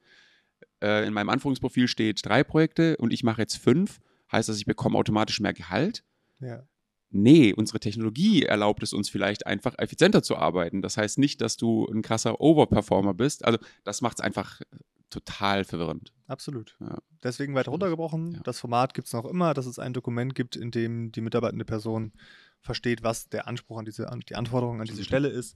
äh, 0.81 1.07
in 1.07 1.13
meinem 1.13 1.29
Anforderungsprofil 1.29 1.87
steht 1.87 2.25
drei 2.25 2.43
Projekte 2.43 2.97
und 2.97 3.11
ich 3.13 3.23
mache 3.23 3.41
jetzt 3.41 3.57
fünf. 3.57 3.99
Heißt 4.31 4.49
das, 4.49 4.57
ich 4.57 4.65
bekomme 4.65 4.97
automatisch 4.97 5.39
mehr 5.39 5.53
Gehalt? 5.53 6.03
Ja. 6.39 6.63
Nee, 7.09 7.53
unsere 7.53 7.79
Technologie 7.79 8.43
erlaubt 8.43 8.83
es 8.83 8.91
uns 8.91 9.09
vielleicht 9.09 9.47
einfach 9.47 9.75
effizienter 9.77 10.23
zu 10.23 10.35
arbeiten. 10.35 10.81
Das 10.81 10.97
heißt 10.97 11.17
nicht, 11.19 11.39
dass 11.39 11.55
du 11.55 11.87
ein 11.87 12.01
krasser 12.01 12.41
Overperformer 12.41 13.13
bist. 13.13 13.45
Also 13.45 13.59
das 13.85 14.01
macht 14.01 14.19
es 14.19 14.23
einfach 14.23 14.61
total 15.09 15.63
verwirrend. 15.63 16.11
Absolut. 16.27 16.75
Ja. 16.81 16.97
Deswegen 17.23 17.55
weiter 17.55 17.71
runtergebrochen. 17.71 18.33
Ja. 18.33 18.39
Das 18.43 18.59
Format 18.59 18.93
gibt 18.93 19.07
es 19.07 19.13
noch 19.13 19.23
immer, 19.23 19.53
dass 19.53 19.65
es 19.65 19.79
ein 19.79 19.93
Dokument 19.93 20.35
gibt, 20.35 20.57
in 20.57 20.69
dem 20.69 21.13
die 21.13 21.21
mitarbeitende 21.21 21.63
Person 21.63 22.11
versteht, 22.59 23.03
was 23.03 23.29
der 23.29 23.47
Anspruch 23.47 23.79
an 23.79 23.85
diese, 23.85 24.11
an 24.11 24.19
die 24.19 24.35
Anforderung 24.35 24.81
an 24.81 24.85
diese 24.85 25.01
Absolut. 25.01 25.07
Stelle 25.07 25.27
ist, 25.29 25.55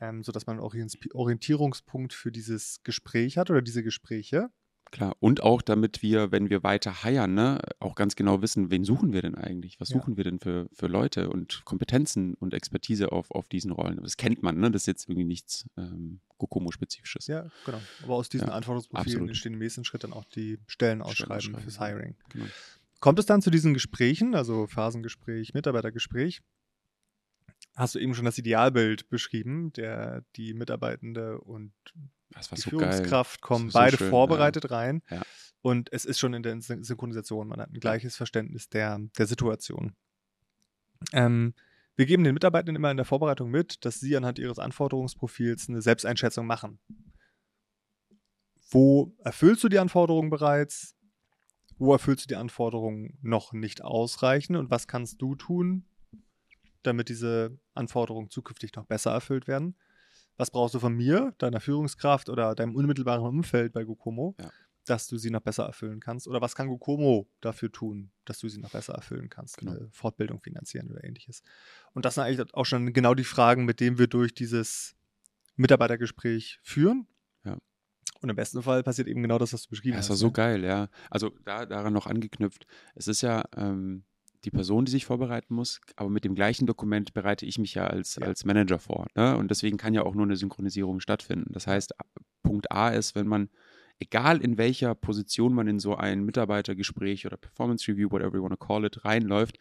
ähm, 0.00 0.22
sodass 0.22 0.46
man 0.46 0.56
einen 0.56 0.64
Orient- 0.64 0.98
Orientierungspunkt 1.14 2.12
für 2.12 2.30
dieses 2.30 2.82
Gespräch 2.82 3.38
hat 3.38 3.50
oder 3.50 3.62
diese 3.62 3.82
Gespräche. 3.82 4.50
Klar. 4.90 5.16
Und 5.20 5.42
auch 5.42 5.62
damit 5.62 6.02
wir, 6.02 6.32
wenn 6.32 6.50
wir 6.50 6.64
weiter 6.64 7.04
heiern, 7.04 7.34
ne, 7.34 7.60
auch 7.78 7.94
ganz 7.94 8.16
genau 8.16 8.42
wissen, 8.42 8.70
wen 8.70 8.84
suchen 8.84 9.12
wir 9.12 9.22
denn 9.22 9.36
eigentlich? 9.36 9.78
Was 9.80 9.90
Ja. 9.90 9.98
suchen 9.98 10.16
wir 10.16 10.24
denn 10.24 10.40
für, 10.40 10.68
für 10.72 10.88
Leute 10.88 11.30
und 11.30 11.64
Kompetenzen 11.64 12.34
und 12.34 12.54
Expertise 12.54 13.12
auf, 13.12 13.30
auf 13.30 13.48
diesen 13.48 13.70
Rollen? 13.70 14.00
Das 14.02 14.16
kennt 14.16 14.42
man, 14.42 14.58
ne? 14.58 14.70
Das 14.70 14.82
ist 14.82 14.86
jetzt 14.86 15.08
irgendwie 15.08 15.24
nichts 15.26 15.68
ähm, 15.76 16.20
Gokomo-spezifisches. 16.38 17.28
Ja, 17.28 17.46
genau. 17.64 17.80
Aber 18.02 18.14
aus 18.14 18.28
diesen 18.28 18.48
Ja, 18.48 18.54
Anforderungsprofilen 18.54 19.06
absolut. 19.06 19.28
entstehen 19.28 19.52
im 19.52 19.58
nächsten 19.60 19.84
Schritt 19.84 20.02
dann 20.02 20.12
auch 20.12 20.24
die 20.24 20.58
Stellenausschreiben 20.66 21.54
fürs. 21.60 21.78
Hiring. 21.78 22.16
Genau. 22.30 22.46
Kommt 22.98 23.18
es 23.20 23.26
dann 23.26 23.42
zu 23.42 23.50
diesen 23.50 23.72
Gesprächen, 23.74 24.34
also 24.34 24.66
Phasengespräch, 24.66 25.54
Mitarbeitergespräch? 25.54 26.40
Hast 27.76 27.94
du 27.94 27.98
eben 28.00 28.14
schon 28.14 28.24
das 28.24 28.36
Idealbild 28.38 29.08
beschrieben, 29.08 29.72
der 29.72 30.24
die 30.36 30.52
Mitarbeitende 30.52 31.40
und 31.40 31.72
die 32.30 32.60
so 32.60 32.70
geil. 32.78 32.92
Führungskraft 32.92 33.40
kommen 33.40 33.66
Das 33.66 33.74
war 33.74 33.82
so 33.82 33.86
beide 33.86 33.96
schön, 33.98 34.10
vorbereitet 34.10 34.70
rein. 34.70 35.02
Ja. 35.10 35.22
Und 35.62 35.92
es 35.92 36.04
ist 36.04 36.18
schon 36.18 36.32
in 36.32 36.42
der 36.42 36.60
Syn- 36.62 36.82
Synchronisation. 36.82 37.48
Man 37.48 37.60
hat 37.60 37.70
ein 37.70 37.80
gleiches 37.80 38.16
Verständnis 38.16 38.68
der, 38.68 38.98
der 39.18 39.26
Situation. 39.26 39.94
Ähm, 41.12 41.54
wir 41.96 42.06
geben 42.06 42.24
den 42.24 42.34
Mitarbeitenden 42.34 42.76
immer 42.76 42.90
in 42.90 42.96
der 42.96 43.04
Vorbereitung 43.06 43.50
mit, 43.50 43.84
dass 43.84 44.00
sie 44.00 44.16
anhand 44.16 44.38
ihres 44.38 44.58
Anforderungsprofils 44.58 45.68
eine 45.68 45.82
Selbsteinschätzung 45.82 46.46
machen. 46.46 46.78
Wo 48.70 49.14
erfüllst 49.24 49.62
du 49.64 49.68
die 49.68 49.78
Anforderungen 49.78 50.30
bereits? 50.30 50.96
Wo 51.76 51.92
erfüllst 51.92 52.24
du 52.24 52.28
die 52.28 52.36
Anforderungen 52.36 53.18
noch 53.20 53.52
nicht 53.52 53.82
ausreichend? 53.82 54.56
Und 54.56 54.70
was 54.70 54.86
kannst 54.86 55.20
du 55.20 55.34
tun, 55.34 55.84
damit 56.82 57.08
diese 57.08 57.58
Anforderungen 57.74 58.30
zukünftig 58.30 58.74
noch 58.76 58.86
besser 58.86 59.10
erfüllt 59.10 59.48
werden? 59.48 59.76
Was 60.40 60.50
brauchst 60.50 60.74
du 60.74 60.78
von 60.80 60.94
mir, 60.96 61.34
deiner 61.38 61.60
Führungskraft 61.60 62.30
oder 62.30 62.54
deinem 62.54 62.74
unmittelbaren 62.74 63.22
Umfeld 63.24 63.72
bei 63.74 63.84
Gokomo, 63.84 64.34
Ja. 64.40 64.50
dass 64.86 65.06
du 65.06 65.18
sie 65.18 65.28
noch 65.30 65.42
besser 65.42 65.64
erfüllen 65.64 66.00
kannst? 66.00 66.26
Oder 66.26 66.40
was 66.40 66.54
kann 66.54 66.68
Gokomo 66.68 67.28
dafür 67.42 67.70
tun, 67.70 68.10
dass 68.24 68.38
du 68.38 68.48
sie 68.48 68.58
noch 68.58 68.70
besser 68.70 68.94
erfüllen 68.94 69.28
kannst? 69.28 69.58
Genau. 69.58 69.72
Eine 69.72 69.88
Fortbildung 69.92 70.40
finanzieren 70.40 70.90
oder 70.90 71.04
ähnliches. 71.04 71.42
Und 71.92 72.06
das 72.06 72.14
sind 72.14 72.24
eigentlich 72.24 72.54
auch 72.54 72.64
schon 72.64 72.92
genau 72.94 73.12
die 73.14 73.24
Fragen, 73.24 73.66
mit 73.66 73.80
denen 73.80 73.98
wir 73.98 74.06
durch 74.06 74.32
dieses 74.32 74.96
Mitarbeitergespräch 75.56 76.58
führen. 76.62 77.06
Ja. 77.44 77.58
Und 78.22 78.30
im 78.30 78.36
besten 78.36 78.62
Fall 78.62 78.82
passiert 78.82 79.08
eben 79.08 79.22
genau 79.22 79.36
das, 79.38 79.52
was 79.52 79.64
du 79.64 79.68
beschrieben 79.70 79.92
Ja, 79.94 79.98
hast. 79.98 80.06
es 80.06 80.10
war 80.10 80.16
so 80.16 80.30
geil, 80.30 80.64
ja. 80.64 80.88
Also 81.10 81.30
da, 81.44 81.66
daran 81.66 81.92
noch 81.92 82.06
angeknüpft. 82.06 82.66
Es 82.94 83.08
ist 83.08 83.20
ja 83.20 83.44
ähm, 83.56 84.04
die 84.44 84.50
Person, 84.50 84.84
die 84.84 84.90
sich 84.90 85.04
vorbereiten 85.04 85.54
muss, 85.54 85.80
aber 85.96 86.08
mit 86.08 86.24
dem 86.24 86.34
gleichen 86.34 86.66
Dokument 86.66 87.12
bereite 87.12 87.44
ich 87.44 87.58
mich 87.58 87.74
ja 87.74 87.86
als, 87.86 88.16
Ja. 88.16 88.26
als 88.26 88.44
Manager 88.44 88.78
vor. 88.78 89.06
Ne? 89.14 89.36
Und 89.36 89.50
deswegen 89.50 89.76
kann 89.76 89.94
ja 89.94 90.02
auch 90.02 90.14
nur 90.14 90.24
eine 90.24 90.36
Synchronisierung 90.36 91.00
stattfinden. 91.00 91.52
Das 91.52 91.66
heißt, 91.66 91.94
Punkt 92.42 92.72
A 92.72 92.88
ist, 92.90 93.14
wenn 93.14 93.26
man, 93.26 93.50
egal 93.98 94.40
in 94.40 94.56
welcher 94.56 94.94
Position 94.94 95.52
man 95.52 95.68
in 95.68 95.78
so 95.78 95.94
ein 95.94 96.24
Mitarbeitergespräch 96.24 97.26
oder 97.26 97.36
Performance 97.36 97.86
Review, 97.90 98.10
whatever 98.10 98.36
you 98.36 98.42
want 98.42 98.58
to 98.58 98.66
call 98.66 98.84
it, 98.84 99.04
reinläuft, 99.04 99.58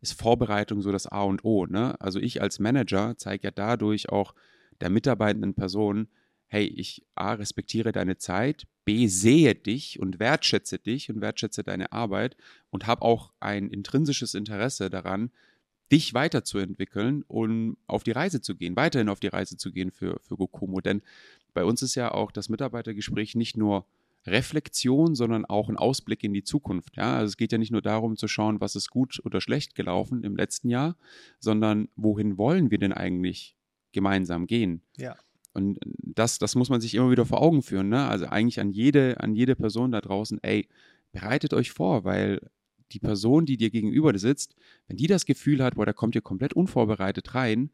ist 0.00 0.18
Vorbereitung 0.20 0.80
so 0.80 0.92
das 0.92 1.06
A 1.06 1.22
und 1.22 1.44
O. 1.44 1.66
Ne? 1.66 2.00
Also 2.00 2.20
ich 2.20 2.40
als 2.40 2.58
Manager 2.58 3.14
zeige 3.16 3.48
ja 3.48 3.50
dadurch 3.50 4.08
auch 4.10 4.34
der 4.80 4.90
mitarbeitenden 4.90 5.54
Person, 5.54 6.08
hey, 6.50 6.66
ich 6.66 7.06
A, 7.14 7.34
respektiere 7.34 7.92
deine 7.92 8.18
Zeit, 8.18 8.66
B, 8.84 9.06
sehe 9.06 9.54
dich 9.54 10.00
und 10.00 10.18
wertschätze 10.18 10.80
dich 10.80 11.08
und 11.08 11.20
wertschätze 11.20 11.62
deine 11.62 11.92
Arbeit 11.92 12.36
und 12.70 12.88
habe 12.88 13.02
auch 13.02 13.32
ein 13.38 13.70
intrinsisches 13.70 14.34
Interesse 14.34 14.90
daran, 14.90 15.30
dich 15.92 16.12
weiterzuentwickeln 16.12 17.22
und 17.22 17.76
auf 17.86 18.02
die 18.02 18.10
Reise 18.10 18.40
zu 18.40 18.56
gehen, 18.56 18.74
weiterhin 18.74 19.08
auf 19.08 19.20
die 19.20 19.28
Reise 19.28 19.56
zu 19.56 19.70
gehen 19.70 19.92
für, 19.92 20.18
für 20.22 20.36
Gokomo. 20.36 20.80
Denn 20.80 21.02
bei 21.54 21.64
uns 21.64 21.82
ist 21.82 21.94
ja 21.94 22.10
auch 22.10 22.32
das 22.32 22.48
Mitarbeitergespräch 22.48 23.36
nicht 23.36 23.56
nur 23.56 23.86
Reflexion, 24.26 25.14
sondern 25.14 25.44
auch 25.44 25.68
ein 25.68 25.76
Ausblick 25.76 26.24
in 26.24 26.32
die 26.32 26.42
Zukunft. 26.42 26.96
Ja? 26.96 27.14
Also 27.14 27.28
es 27.28 27.36
geht 27.36 27.52
ja 27.52 27.58
nicht 27.58 27.72
nur 27.72 27.82
darum 27.82 28.16
zu 28.16 28.26
schauen, 28.26 28.60
was 28.60 28.74
ist 28.74 28.90
gut 28.90 29.20
oder 29.24 29.40
schlecht 29.40 29.76
gelaufen 29.76 30.24
im 30.24 30.36
letzten 30.36 30.68
Jahr, 30.68 30.96
sondern 31.38 31.88
wohin 31.94 32.38
wollen 32.38 32.72
wir 32.72 32.78
denn 32.78 32.92
eigentlich 32.92 33.56
gemeinsam 33.92 34.48
gehen? 34.48 34.82
Ja. 34.96 35.16
Und 35.52 35.78
das, 35.84 36.38
das 36.38 36.54
muss 36.54 36.70
man 36.70 36.80
sich 36.80 36.94
immer 36.94 37.10
wieder 37.10 37.26
vor 37.26 37.42
Augen 37.42 37.62
führen. 37.62 37.88
Ne? 37.88 38.06
Also 38.06 38.26
eigentlich 38.26 38.60
an 38.60 38.70
jede, 38.70 39.20
an 39.20 39.34
jede 39.34 39.56
Person 39.56 39.90
da 39.90 40.00
draußen, 40.00 40.38
ey, 40.42 40.68
bereitet 41.12 41.54
euch 41.54 41.72
vor, 41.72 42.04
weil 42.04 42.40
die 42.92 43.00
Person, 43.00 43.46
die 43.46 43.56
dir 43.56 43.70
gegenüber 43.70 44.16
sitzt, 44.18 44.54
wenn 44.86 44.96
die 44.96 45.06
das 45.06 45.26
Gefühl 45.26 45.62
hat, 45.62 45.74
boah, 45.74 45.86
da 45.86 45.92
kommt 45.92 46.14
ihr 46.14 46.22
komplett 46.22 46.52
unvorbereitet 46.52 47.34
rein, 47.34 47.70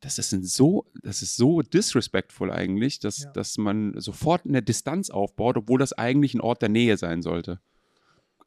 das 0.00 0.18
ist 0.18 0.30
so, 0.30 0.86
das 1.02 1.20
ist 1.20 1.36
so 1.36 1.60
disrespectful 1.60 2.50
eigentlich, 2.50 3.00
dass, 3.00 3.24
ja. 3.24 3.32
dass 3.32 3.58
man 3.58 3.98
sofort 4.00 4.46
eine 4.46 4.62
Distanz 4.62 5.10
aufbaut, 5.10 5.58
obwohl 5.58 5.78
das 5.78 5.92
eigentlich 5.92 6.34
ein 6.34 6.40
Ort 6.40 6.62
der 6.62 6.70
Nähe 6.70 6.96
sein 6.96 7.20
sollte. 7.20 7.60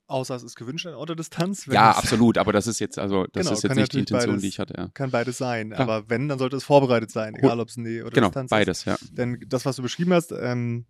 Außer 0.08 0.36
es 0.36 0.44
ist 0.44 0.56
gewünscht 0.56 0.86
ein 0.86 0.96
Ort 0.96 1.18
Distanz. 1.18 1.66
Ja, 1.66 1.92
absolut, 1.92 2.38
aber 2.38 2.52
das 2.52 2.68
ist 2.68 2.80
jetzt, 2.80 3.00
also 3.00 3.26
das 3.32 3.46
genau, 3.46 3.54
ist 3.54 3.64
jetzt 3.64 3.76
nicht 3.76 3.94
die 3.94 4.00
Intention, 4.00 4.32
beides, 4.32 4.42
die 4.42 4.48
ich 4.50 4.60
hatte. 4.60 4.74
Ja. 4.78 4.90
Kann 4.94 5.12
beides 5.12 5.38
sein, 5.38 5.70
Klar. 5.70 5.82
aber 5.82 6.10
wenn, 6.10 6.28
dann 6.28 6.40
sollte 6.40 6.58
es 6.58 6.64
vorbereitet 6.66 7.10
sein, 7.10 7.36
egal 7.36 7.60
ob 7.60 7.70
es 7.70 7.78
Nähe 7.78 8.04
oder 8.04 8.12
genau, 8.12 8.28
Distanz 8.28 8.50
beides, 8.50 8.80
ist. 8.80 8.84
Genau, 8.84 8.98
beides, 8.98 9.10
ja. 9.10 9.16
Denn 9.16 9.46
das, 9.48 9.66
was 9.66 9.78
du 9.78 9.82
beschrieben 9.82 10.14
hast, 10.14 10.34
ähm, 10.34 10.86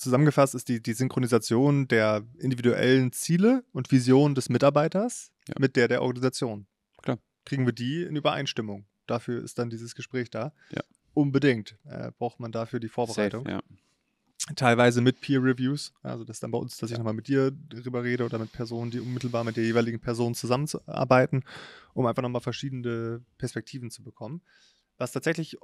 zusammengefasst 0.00 0.54
ist 0.54 0.68
die, 0.68 0.82
die 0.82 0.92
Synchronisation 0.92 1.86
der 1.88 2.24
individuellen 2.38 3.12
Ziele 3.12 3.64
und 3.72 3.90
Visionen 3.90 4.34
des 4.34 4.48
Mitarbeiters 4.48 5.30
ja. 5.48 5.54
mit 5.58 5.76
der 5.76 5.88
der 5.88 6.02
Organisation. 6.02 6.66
Klar. 7.02 7.18
Kriegen 7.44 7.66
wir 7.66 7.72
die 7.72 8.02
in 8.02 8.16
Übereinstimmung. 8.16 8.86
Dafür 9.06 9.42
ist 9.42 9.58
dann 9.58 9.70
dieses 9.70 9.94
Gespräch 9.94 10.30
da. 10.30 10.52
Ja. 10.70 10.82
Unbedingt 11.14 11.76
äh, 11.84 12.12
braucht 12.18 12.40
man 12.40 12.52
dafür 12.52 12.80
die 12.80 12.88
Vorbereitung. 12.88 13.44
Safe, 13.44 13.56
ja. 13.56 13.69
Teilweise 14.56 15.00
mit 15.00 15.20
Peer 15.20 15.42
Reviews, 15.42 15.92
also 16.02 16.24
das 16.24 16.36
ist 16.36 16.42
dann 16.42 16.50
bei 16.50 16.58
uns, 16.58 16.76
dass 16.76 16.90
ich 16.90 16.96
nochmal 16.98 17.14
mit 17.14 17.28
dir 17.28 17.50
drüber 17.50 18.02
rede 18.02 18.24
oder 18.24 18.38
mit 18.38 18.52
Personen, 18.52 18.90
die 18.90 19.00
unmittelbar 19.00 19.44
mit 19.44 19.56
der 19.56 19.64
jeweiligen 19.64 20.00
Person 20.00 20.34
zusammenzuarbeiten, 20.34 21.44
um 21.94 22.06
einfach 22.06 22.22
nochmal 22.22 22.40
verschiedene 22.40 23.22
Perspektiven 23.38 23.90
zu 23.90 24.02
bekommen. 24.02 24.42
Was 24.98 25.12
tatsächlich 25.12 25.58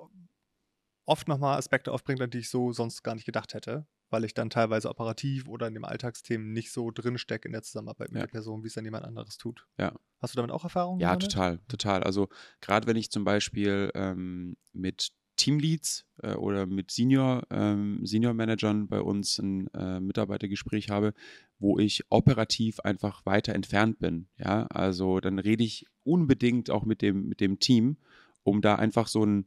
oft 1.05 1.29
nochmal 1.29 1.59
Aspekte 1.59 1.93
aufbringt, 1.93 2.21
an 2.21 2.31
die 2.31 2.39
ich 2.39 2.49
so 2.49 2.73
sonst 2.73 3.03
gar 3.03 3.15
nicht 3.15 3.27
gedacht 3.27 3.55
hätte 3.55 3.87
weil 4.11 4.25
ich 4.25 4.35
dann 4.35 4.51
teilweise 4.51 4.89
operativ 4.89 5.49
oder 5.49 5.67
in 5.67 5.75
dem 5.75 5.85
Alltagsthemen 5.85 6.53
nicht 6.53 6.73
so 6.73 6.91
drinstecke 6.91 7.49
in 7.49 7.53
der 7.53 7.63
Zusammenarbeit 7.63 8.11
mit 8.11 8.21
ja. 8.21 8.27
der 8.27 8.33
Person, 8.33 8.63
wie 8.63 8.69
es 8.69 8.75
dann 8.75 8.85
jemand 8.85 9.05
anderes 9.05 9.37
tut. 9.37 9.67
Ja. 9.79 9.93
Hast 10.21 10.35
du 10.35 10.37
damit 10.37 10.53
auch 10.53 10.65
Erfahrungen? 10.65 11.01
Ja, 11.01 11.11
damit? 11.11 11.31
total, 11.31 11.59
total. 11.69 12.03
Also 12.03 12.29
gerade 12.61 12.87
wenn 12.87 12.97
ich 12.97 13.11
zum 13.11 13.25
Beispiel 13.25 13.91
ähm, 13.95 14.57
mit 14.73 15.13
Teamleads 15.37 16.07
äh, 16.23 16.35
oder 16.35 16.67
mit 16.67 16.91
Senior, 16.91 17.47
ähm, 17.51 18.05
Senior 18.05 18.35
Managern 18.35 18.89
bei 18.89 19.01
uns 19.01 19.39
ein 19.39 19.69
äh, 19.75 20.01
Mitarbeitergespräch 20.01 20.91
habe, 20.91 21.15
wo 21.59 21.79
ich 21.79 22.05
operativ 22.11 22.81
einfach 22.81 23.25
weiter 23.27 23.55
entfernt 23.55 23.99
bin. 23.99 24.27
Ja, 24.39 24.67
also 24.67 25.21
dann 25.21 25.39
rede 25.39 25.65
ich 25.65 25.87
unbedingt 26.05 26.71
auch 26.71 26.85
mit 26.85 27.03
dem, 27.03 27.29
mit 27.29 27.41
dem 27.41 27.59
Team, 27.59 27.97
um 28.43 28.61
da 28.61 28.77
einfach 28.77 29.09
so 29.09 29.25
ein 29.25 29.47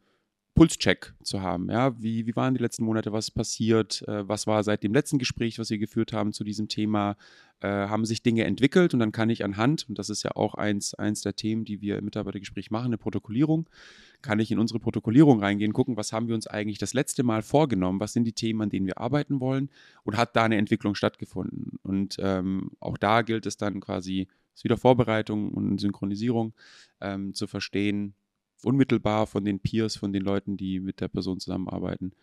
Pulscheck 0.59 1.13
zu 1.23 1.41
haben. 1.41 1.69
Ja, 1.71 1.95
wie, 2.01 2.27
wie 2.27 2.35
waren 2.35 2.53
die 2.53 2.59
letzten 2.59 2.83
Monate, 2.83 3.13
was 3.13 3.29
ist 3.29 3.31
passiert, 3.31 4.05
äh, 4.09 4.27
was 4.27 4.45
war 4.45 4.61
seit 4.65 4.83
dem 4.83 4.93
letzten 4.93 5.17
Gespräch, 5.17 5.57
was 5.57 5.69
wir 5.69 5.77
geführt 5.77 6.11
haben 6.11 6.33
zu 6.33 6.43
diesem 6.43 6.67
Thema, 6.67 7.15
äh, 7.61 7.69
haben 7.69 8.03
sich 8.03 8.23
Dinge 8.23 8.43
entwickelt? 8.43 8.93
Und 8.93 8.99
dann 8.99 9.13
kann 9.13 9.29
ich 9.29 9.45
anhand, 9.45 9.87
und 9.87 9.97
das 9.97 10.09
ist 10.09 10.23
ja 10.23 10.31
auch 10.35 10.55
eins, 10.55 10.93
eins 10.93 11.21
der 11.21 11.37
Themen, 11.37 11.63
die 11.63 11.79
wir 11.79 11.97
im 11.97 12.03
Mitarbeitergespräch 12.03 12.71
machen, 12.71 12.87
eine 12.87 12.97
Protokollierung, 12.97 13.69
kann 14.21 14.41
ich 14.41 14.51
in 14.51 14.59
unsere 14.59 14.81
Protokollierung 14.81 15.39
reingehen, 15.39 15.71
gucken, 15.71 15.95
was 15.95 16.11
haben 16.11 16.27
wir 16.27 16.35
uns 16.35 16.45
eigentlich 16.45 16.77
das 16.77 16.93
letzte 16.93 17.23
Mal 17.23 17.41
vorgenommen, 17.41 18.01
was 18.01 18.11
sind 18.11 18.25
die 18.25 18.33
Themen, 18.33 18.61
an 18.61 18.69
denen 18.69 18.85
wir 18.85 18.97
arbeiten 18.97 19.39
wollen? 19.39 19.69
Und 20.03 20.17
hat 20.17 20.35
da 20.35 20.43
eine 20.43 20.57
Entwicklung 20.57 20.93
stattgefunden. 20.93 21.79
Und 21.83 22.17
ähm, 22.19 22.71
auch 22.81 22.97
da 22.97 23.21
gilt 23.21 23.45
es 23.45 23.55
dann 23.55 23.79
quasi, 23.79 24.27
ist 24.53 24.65
wieder 24.65 24.75
Vorbereitung 24.75 25.53
und 25.53 25.79
Synchronisierung, 25.79 26.53
ähm, 26.99 27.33
zu 27.33 27.47
verstehen, 27.47 28.13
unmittelbar 28.63 29.27
von 29.27 29.45
den 29.45 29.59
Peers, 29.59 29.95
von 29.95 30.13
den 30.13 30.23
Leuten, 30.23 30.57
die 30.57 30.79
mit 30.79 31.01
der 31.01 31.07
Person 31.07 31.39
zusammenarbeiten, 31.39 32.13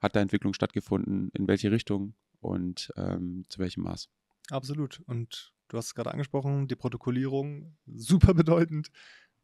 hat 0.00 0.16
da 0.16 0.20
Entwicklung 0.20 0.54
stattgefunden, 0.54 1.30
in 1.34 1.46
welche 1.48 1.70
Richtung 1.70 2.14
und 2.40 2.92
ähm, 2.96 3.44
zu 3.48 3.60
welchem 3.60 3.84
Maß. 3.84 4.08
Absolut. 4.50 5.00
Und 5.06 5.52
du 5.68 5.76
hast 5.76 5.86
es 5.86 5.94
gerade 5.94 6.10
angesprochen, 6.10 6.66
die 6.68 6.76
Protokollierung, 6.76 7.76
super 7.86 8.34
bedeutend, 8.34 8.90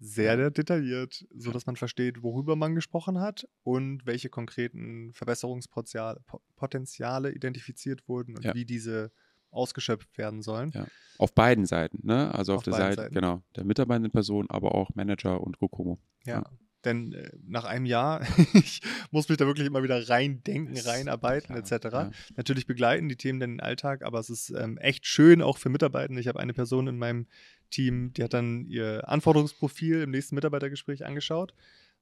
sehr, 0.01 0.37
sehr 0.37 0.51
detailliert, 0.51 1.27
sodass 1.35 1.67
man 1.67 1.77
versteht, 1.77 2.23
worüber 2.23 2.57
man 2.57 2.75
gesprochen 2.75 3.21
hat 3.21 3.49
und 3.65 4.07
welche 4.07 4.29
konkreten 4.29 5.13
Verbesserungspotenziale 5.13 7.33
identifiziert 7.33 8.09
wurden 8.09 8.37
und 8.37 8.45
ja. 8.45 8.55
wie 8.55 8.65
diese 8.65 9.13
ausgeschöpft 9.51 10.19
werden 10.19 10.43
sollen. 10.43 10.73
Ja. 10.75 10.87
Auf 11.19 11.35
beiden 11.35 11.67
Seiten, 11.67 12.07
ne? 12.07 12.33
Also 12.35 12.53
auf, 12.53 12.59
auf 12.59 12.65
der 12.65 12.75
Seite, 12.75 12.97
Seiten. 12.97 13.15
genau, 13.15 13.43
der 13.57 13.65
mitarbeitenden 13.65 14.13
Person, 14.13 14.51
aber 14.51 14.75
auch 14.75 14.95
Manager 14.95 15.41
und 15.41 15.59
Gokomo. 15.59 15.99
Ja. 16.29 16.37
ja. 16.37 16.51
Denn 16.85 17.13
äh, 17.13 17.31
nach 17.45 17.65
einem 17.65 17.87
Jahr, 17.87 18.21
ich 18.55 18.81
muss 19.11 19.29
mich 19.29 19.39
da 19.39 19.47
wirklich 19.47 19.67
immer 19.67 19.83
wieder 19.83 20.09
reindenken, 20.09 20.79
reinarbeiten, 20.79 21.57
etc. 21.57 21.71
Ja. 21.93 22.11
Natürlich 22.37 22.67
begleiten 22.67 23.09
die 23.09 23.17
Themen 23.17 23.41
den 23.41 23.61
Alltag, 23.61 24.05
aber 24.05 24.21
es 24.21 24.31
ist 24.31 24.51
ähm, 24.51 24.79
echt 24.79 25.07
schön 25.07 25.43
auch 25.43 25.59
für 25.59 25.71
Mitarbeitende. 25.71 26.21
Ich 26.21 26.29
habe 26.29 26.39
eine 26.39 26.55
Person 26.55 26.87
in 26.87 26.99
meinem 26.99 27.27
Team, 27.71 28.13
die 28.13 28.23
hat 28.23 28.33
dann 28.33 28.65
ihr 28.67 29.09
Anforderungsprofil 29.09 30.03
im 30.03 30.11
nächsten 30.11 30.37
Mitarbeitergespräch 30.37 31.05
angeschaut 31.05 31.53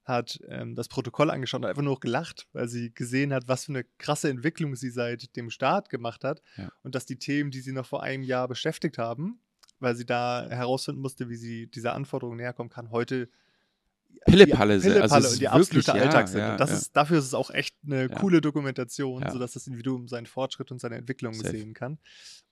hat 0.07 0.39
ähm, 0.47 0.73
das 0.73 0.87
Protokoll 0.87 1.29
angeschaut 1.29 1.61
und 1.61 1.67
einfach 1.67 1.81
nur 1.81 1.99
gelacht, 1.99 2.47
weil 2.53 2.69
sie 2.69 2.93
gesehen 2.93 3.33
hat, 3.33 3.47
was 3.47 3.65
für 3.65 3.73
eine 3.73 3.83
krasse 3.97 4.29
Entwicklung 4.29 4.75
sie 4.75 4.89
seit 4.89 5.35
dem 5.35 5.49
Start 5.49 5.89
gemacht 5.89 6.23
hat 6.23 6.41
ja. 6.55 6.71
und 6.83 6.95
dass 6.95 7.05
die 7.05 7.19
Themen, 7.19 7.51
die 7.51 7.59
sie 7.59 7.73
noch 7.73 7.85
vor 7.85 8.03
einem 8.03 8.23
Jahr 8.23 8.47
beschäftigt 8.47 8.97
haben, 8.97 9.41
weil 9.79 9.95
sie 9.95 10.05
da 10.05 10.47
herausfinden 10.49 11.01
musste, 11.01 11.29
wie 11.29 11.35
sie 11.35 11.67
dieser 11.67 11.93
Anforderung 11.93 12.37
näher 12.37 12.53
kommen 12.53 12.69
kann, 12.69 12.89
heute 12.89 13.29
Pillepalle, 14.25 14.79
sind. 14.79 14.93
Pillepalle 14.93 15.13
also 15.13 15.33
und 15.33 15.39
die 15.39 15.47
absolute 15.47 15.91
ja, 15.91 16.03
Alltag 16.03 16.27
sind. 16.27 16.39
Ja, 16.39 16.51
und 16.53 16.59
das 16.59 16.69
ja. 16.69 16.75
ist, 16.77 16.95
dafür 16.95 17.19
ist 17.19 17.25
es 17.25 17.33
auch 17.33 17.51
echt 17.51 17.75
eine 17.85 18.09
coole 18.09 18.41
Dokumentation, 18.41 19.23
sodass 19.29 19.53
das 19.53 19.67
Individuum 19.67 20.07
seinen 20.07 20.25
Fortschritt 20.25 20.71
und 20.71 20.79
seine 20.79 20.95
Entwicklung 20.95 21.33
Safe. 21.33 21.49
sehen 21.49 21.73
kann. 21.73 21.99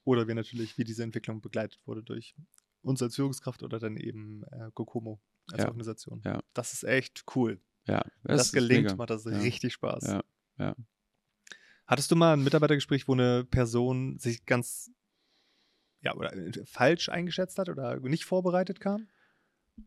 Oder 0.03 0.27
wir 0.27 0.35
natürlich, 0.35 0.77
wie 0.77 0.83
diese 0.83 1.03
Entwicklung 1.03 1.41
begleitet 1.41 1.79
wurde 1.85 2.03
durch 2.03 2.35
uns 2.81 3.01
als 3.01 3.15
Führungskraft 3.15 3.63
oder 3.63 3.79
dann 3.79 3.97
eben 3.97 4.43
äh, 4.51 4.69
Gokomo 4.73 5.19
als 5.51 5.63
ja. 5.63 5.67
Organisation. 5.67 6.21
Ja. 6.23 6.41
Das 6.53 6.73
ist 6.73 6.83
echt 6.83 7.23
cool. 7.35 7.59
Ja, 7.87 8.03
das, 8.23 8.37
das 8.37 8.51
gelingt, 8.51 8.97
macht 8.97 9.09
das 9.09 9.25
ja. 9.25 9.37
richtig 9.37 9.73
Spaß. 9.73 10.07
Ja. 10.07 10.23
ja. 10.59 10.75
Hattest 11.87 12.09
du 12.11 12.15
mal 12.15 12.33
ein 12.33 12.43
Mitarbeitergespräch, 12.43 13.07
wo 13.07 13.13
eine 13.13 13.43
Person 13.43 14.17
sich 14.17 14.45
ganz 14.45 14.91
ja, 16.01 16.15
oder 16.15 16.33
äh, 16.33 16.51
falsch 16.65 17.09
eingeschätzt 17.09 17.57
hat 17.57 17.69
oder 17.69 17.99
nicht 17.99 18.25
vorbereitet 18.25 18.79
kam? 18.79 19.07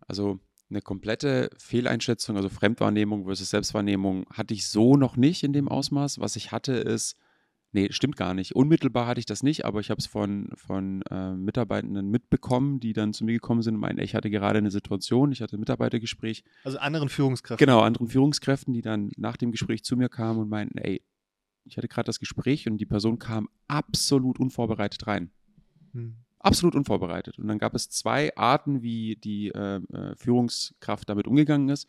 Also 0.06 0.40
eine 0.70 0.82
komplette 0.82 1.50
Fehleinschätzung, 1.58 2.36
also 2.36 2.48
Fremdwahrnehmung 2.48 3.24
versus 3.24 3.50
Selbstwahrnehmung, 3.50 4.26
hatte 4.30 4.54
ich 4.54 4.68
so 4.68 4.96
noch 4.96 5.16
nicht 5.16 5.42
in 5.42 5.52
dem 5.52 5.68
Ausmaß. 5.68 6.20
Was 6.20 6.36
ich 6.36 6.52
hatte, 6.52 6.72
ist 6.72 7.16
Nee, 7.72 7.88
stimmt 7.90 8.16
gar 8.16 8.32
nicht. 8.32 8.56
Unmittelbar 8.56 9.06
hatte 9.06 9.20
ich 9.20 9.26
das 9.26 9.42
nicht, 9.42 9.66
aber 9.66 9.80
ich 9.80 9.90
habe 9.90 9.98
es 9.98 10.06
von, 10.06 10.50
von 10.54 11.02
äh, 11.10 11.34
Mitarbeitenden 11.34 12.10
mitbekommen, 12.10 12.80
die 12.80 12.94
dann 12.94 13.12
zu 13.12 13.24
mir 13.24 13.34
gekommen 13.34 13.60
sind 13.60 13.74
und 13.74 13.80
meinten, 13.80 14.00
ich 14.00 14.14
hatte 14.14 14.30
gerade 14.30 14.58
eine 14.58 14.70
Situation, 14.70 15.32
ich 15.32 15.42
hatte 15.42 15.56
ein 15.56 15.60
Mitarbeitergespräch. 15.60 16.44
Also 16.64 16.78
anderen 16.78 17.10
Führungskräften. 17.10 17.64
Genau, 17.64 17.80
anderen 17.80 18.08
Führungskräften, 18.08 18.72
die 18.72 18.80
dann 18.80 19.10
nach 19.16 19.36
dem 19.36 19.52
Gespräch 19.52 19.84
zu 19.84 19.98
mir 19.98 20.08
kamen 20.08 20.40
und 20.40 20.48
meinten, 20.48 20.78
ey, 20.78 21.02
ich 21.64 21.76
hatte 21.76 21.88
gerade 21.88 22.06
das 22.06 22.18
Gespräch 22.18 22.66
und 22.66 22.78
die 22.78 22.86
Person 22.86 23.18
kam 23.18 23.50
absolut 23.66 24.40
unvorbereitet 24.40 25.06
rein. 25.06 25.30
Hm. 25.92 26.16
Absolut 26.40 26.74
unvorbereitet. 26.74 27.38
Und 27.38 27.48
dann 27.48 27.58
gab 27.58 27.74
es 27.74 27.90
zwei 27.90 28.34
Arten, 28.36 28.82
wie 28.82 29.16
die 29.16 29.48
äh, 29.48 29.80
äh 29.92 30.16
Führungskraft 30.16 31.08
damit 31.08 31.26
umgegangen 31.26 31.68
ist. 31.68 31.88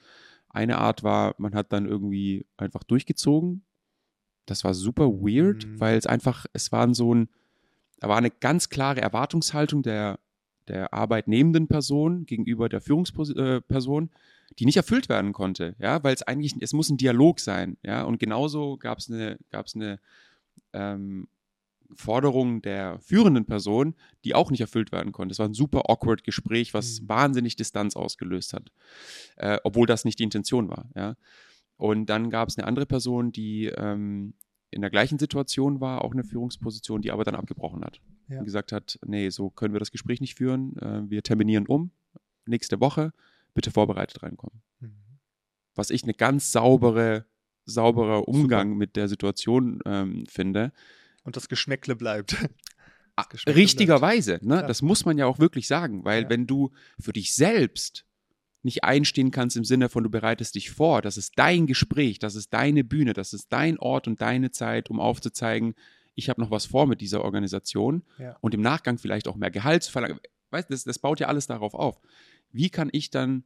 Eine 0.49 0.79
Art 0.79 1.03
war, 1.03 1.35
man 1.37 1.53
hat 1.53 1.71
dann 1.71 1.85
irgendwie 1.85 2.45
einfach 2.57 2.83
durchgezogen 2.83 3.63
das 4.49 4.63
war 4.63 4.73
super 4.73 5.07
weird, 5.07 5.65
mhm. 5.65 5.79
weil 5.79 5.97
es 5.97 6.07
einfach, 6.07 6.45
es 6.53 6.71
waren 6.71 6.93
so 6.93 7.13
ein, 7.13 7.29
da 7.99 8.09
war 8.09 8.17
eine 8.17 8.31
ganz 8.31 8.69
klare 8.69 9.01
Erwartungshaltung 9.01 9.83
der, 9.83 10.19
der 10.67 10.93
arbeitnehmenden 10.93 11.67
Person 11.67 12.25
gegenüber 12.25 12.69
der 12.69 12.81
Führungsperson, 12.81 14.03
äh, 14.03 14.55
die 14.57 14.65
nicht 14.65 14.77
erfüllt 14.77 15.09
werden 15.09 15.33
konnte, 15.33 15.75
ja, 15.79 16.03
weil 16.03 16.13
es 16.15 16.23
eigentlich, 16.23 16.55
es 16.59 16.73
muss 16.73 16.89
ein 16.89 16.97
Dialog 16.97 17.39
sein, 17.39 17.77
ja, 17.83 18.03
und 18.03 18.19
genauso 18.19 18.77
gab 18.77 18.97
es 18.97 19.09
eine, 19.09 19.37
gab's 19.51 19.75
eine 19.75 19.99
ähm, 20.73 21.27
Forderung 21.93 22.61
der 22.61 22.99
führenden 22.99 23.45
Person, 23.45 23.95
die 24.23 24.35
auch 24.35 24.51
nicht 24.51 24.61
erfüllt 24.61 24.91
werden 24.91 25.11
konnte. 25.11 25.33
Es 25.33 25.39
war 25.39 25.47
ein 25.47 25.53
super 25.53 25.89
awkward 25.89 26.23
Gespräch, 26.23 26.73
was 26.73 27.01
mhm. 27.01 27.09
wahnsinnig 27.09 27.55
Distanz 27.55 27.95
ausgelöst 27.95 28.53
hat, 28.53 28.71
äh, 29.37 29.57
obwohl 29.63 29.87
das 29.87 30.05
nicht 30.05 30.19
die 30.19 30.23
Intention 30.23 30.69
war, 30.69 30.89
ja. 30.95 31.15
Und 31.77 32.07
dann 32.07 32.29
gab 32.29 32.49
es 32.49 32.57
eine 32.57 32.67
andere 32.67 32.85
Person, 32.85 33.31
die 33.31 33.67
ähm, 33.67 34.33
in 34.69 34.81
der 34.81 34.89
gleichen 34.89 35.17
Situation 35.17 35.79
war, 35.79 36.03
auch 36.03 36.11
eine 36.11 36.25
Führungsposition, 36.25 37.01
die 37.01 37.09
aber 37.09 37.23
dann 37.23 37.35
abgebrochen 37.35 37.85
hat. 37.85 38.01
Ja. 38.27 38.39
Und 38.39 38.45
gesagt 38.45 38.73
hat, 38.73 38.99
nee, 39.05 39.29
so 39.29 39.49
können 39.49 39.73
wir 39.73 39.79
das 39.79 39.91
Gespräch 39.91 40.19
nicht 40.19 40.35
führen. 40.35 40.77
Äh, 40.77 41.09
wir 41.09 41.23
terminieren 41.23 41.67
um. 41.67 41.91
Nächste 42.45 42.81
Woche 42.81 43.13
bitte 43.53 43.71
vorbereitet 43.71 44.21
reinkommen. 44.21 44.61
Mhm. 44.81 45.19
Was 45.73 45.89
ich 45.89 46.03
eine 46.03 46.13
ganz 46.13 46.51
saubere, 46.51 47.25
sauberer 47.65 48.27
Umgang 48.27 48.69
Super. 48.69 48.77
mit 48.77 48.95
der 48.97 49.07
Situation 49.07 49.79
ähm, 49.85 50.25
finde. 50.27 50.73
Und 51.29 51.35
das 51.35 51.47
Geschmäckle 51.47 51.95
bleibt. 51.95 52.35
Ah, 53.15 53.25
das 53.31 53.45
Richtigerweise, 53.45 54.39
ne? 54.41 54.55
Ja. 54.55 54.61
das 54.63 54.81
muss 54.81 55.05
man 55.05 55.19
ja 55.19 55.27
auch 55.27 55.37
wirklich 55.37 55.67
sagen, 55.67 56.05
weil 56.05 56.23
ja. 56.23 56.29
wenn 56.31 56.47
du 56.47 56.71
für 56.99 57.13
dich 57.13 57.35
selbst 57.35 58.03
nicht 58.63 58.83
einstehen 58.83 59.29
kannst 59.29 59.57
im 59.57 59.63
Sinne 59.63 59.89
von, 59.89 60.03
du 60.03 60.09
bereitest 60.09 60.55
dich 60.55 60.71
vor, 60.71 61.03
das 61.03 61.17
ist 61.17 61.33
dein 61.35 61.67
Gespräch, 61.67 62.17
das 62.17 62.33
ist 62.33 62.51
deine 62.51 62.83
Bühne, 62.83 63.13
das 63.13 63.33
ist 63.33 63.53
dein 63.53 63.77
Ort 63.77 64.07
und 64.07 64.21
deine 64.21 64.49
Zeit, 64.49 64.89
um 64.89 64.99
aufzuzeigen, 64.99 65.75
ich 66.15 66.29
habe 66.29 66.41
noch 66.41 66.49
was 66.49 66.65
vor 66.65 66.87
mit 66.87 66.99
dieser 66.99 67.23
Organisation 67.23 68.03
Ja. 68.17 68.37
und 68.41 68.55
im 68.55 68.61
Nachgang 68.61 68.97
vielleicht 68.97 69.27
auch 69.27 69.35
mehr 69.35 69.51
Gehalt 69.51 69.83
zu 69.83 69.91
verlangen. 69.91 70.19
Weißt 70.49 70.71
das, 70.71 70.83
das 70.83 70.97
baut 70.97 71.19
ja 71.19 71.27
alles 71.27 71.45
darauf 71.45 71.75
auf. 71.75 72.01
Wie 72.51 72.71
kann 72.71 72.89
ich 72.91 73.11
dann 73.11 73.43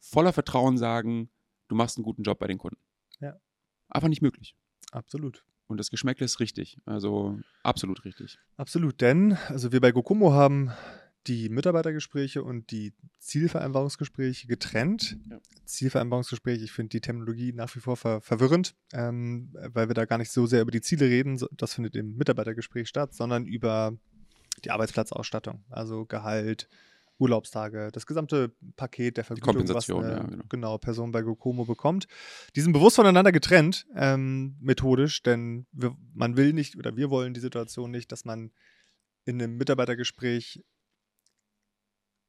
voller 0.00 0.32
Vertrauen 0.32 0.76
sagen, 0.76 1.28
du 1.68 1.76
machst 1.76 1.98
einen 1.98 2.04
guten 2.04 2.24
Job 2.24 2.38
bei 2.40 2.46
den 2.48 2.58
Kunden? 2.58 2.80
Ja. 3.20 3.38
Aber 3.88 4.08
nicht 4.08 4.22
möglich. 4.22 4.56
Absolut. 4.90 5.44
Und 5.68 5.78
das 5.78 5.90
Geschmäckle 5.90 6.24
ist 6.24 6.40
richtig. 6.40 6.78
Also 6.86 7.38
absolut 7.62 8.04
richtig. 8.04 8.38
Absolut, 8.56 9.00
denn 9.00 9.36
also 9.48 9.72
wir 9.72 9.80
bei 9.80 9.92
Gokumo 9.92 10.32
haben 10.32 10.72
die 11.26 11.48
Mitarbeitergespräche 11.48 12.42
und 12.42 12.70
die 12.70 12.92
Zielvereinbarungsgespräche 13.18 14.46
getrennt. 14.46 15.18
Ja. 15.28 15.40
Zielvereinbarungsgespräche, 15.64 16.64
ich 16.64 16.72
finde 16.72 16.90
die 16.90 17.00
Terminologie 17.00 17.52
nach 17.52 17.74
wie 17.74 17.80
vor 17.80 17.96
ver 17.96 18.20
verwirrend, 18.20 18.76
ähm, 18.92 19.52
weil 19.54 19.88
wir 19.88 19.94
da 19.94 20.04
gar 20.04 20.18
nicht 20.18 20.30
so 20.30 20.46
sehr 20.46 20.62
über 20.62 20.70
die 20.70 20.80
Ziele 20.80 21.06
reden, 21.06 21.40
das 21.52 21.74
findet 21.74 21.96
im 21.96 22.16
Mitarbeitergespräch 22.16 22.88
statt, 22.88 23.14
sondern 23.14 23.46
über 23.46 23.96
die 24.64 24.70
Arbeitsplatzausstattung, 24.70 25.64
also 25.68 26.06
Gehalt, 26.06 26.68
Urlaubstage, 27.18 27.90
das 27.92 28.06
gesamte 28.06 28.52
Paket 28.76 29.16
der 29.16 29.24
Vergütung, 29.24 29.54
Kompensation, 29.54 30.02
was 30.02 30.10
eine 30.10 30.20
ja, 30.20 30.26
genau. 30.26 30.44
genau, 30.48 30.78
Person 30.78 31.12
bei 31.12 31.22
Gokomo 31.22 31.64
bekommt. 31.64 32.06
Die 32.54 32.60
sind 32.60 32.72
bewusst 32.72 32.96
voneinander 32.96 33.32
getrennt, 33.32 33.86
ähm, 33.94 34.56
methodisch, 34.60 35.22
denn 35.22 35.66
wir, 35.72 35.96
man 36.14 36.36
will 36.36 36.52
nicht 36.52 36.76
oder 36.76 36.96
wir 36.96 37.10
wollen 37.10 37.34
die 37.34 37.40
Situation 37.40 37.90
nicht, 37.90 38.12
dass 38.12 38.24
man 38.24 38.52
in 39.24 39.40
einem 39.40 39.56
Mitarbeitergespräch 39.56 40.62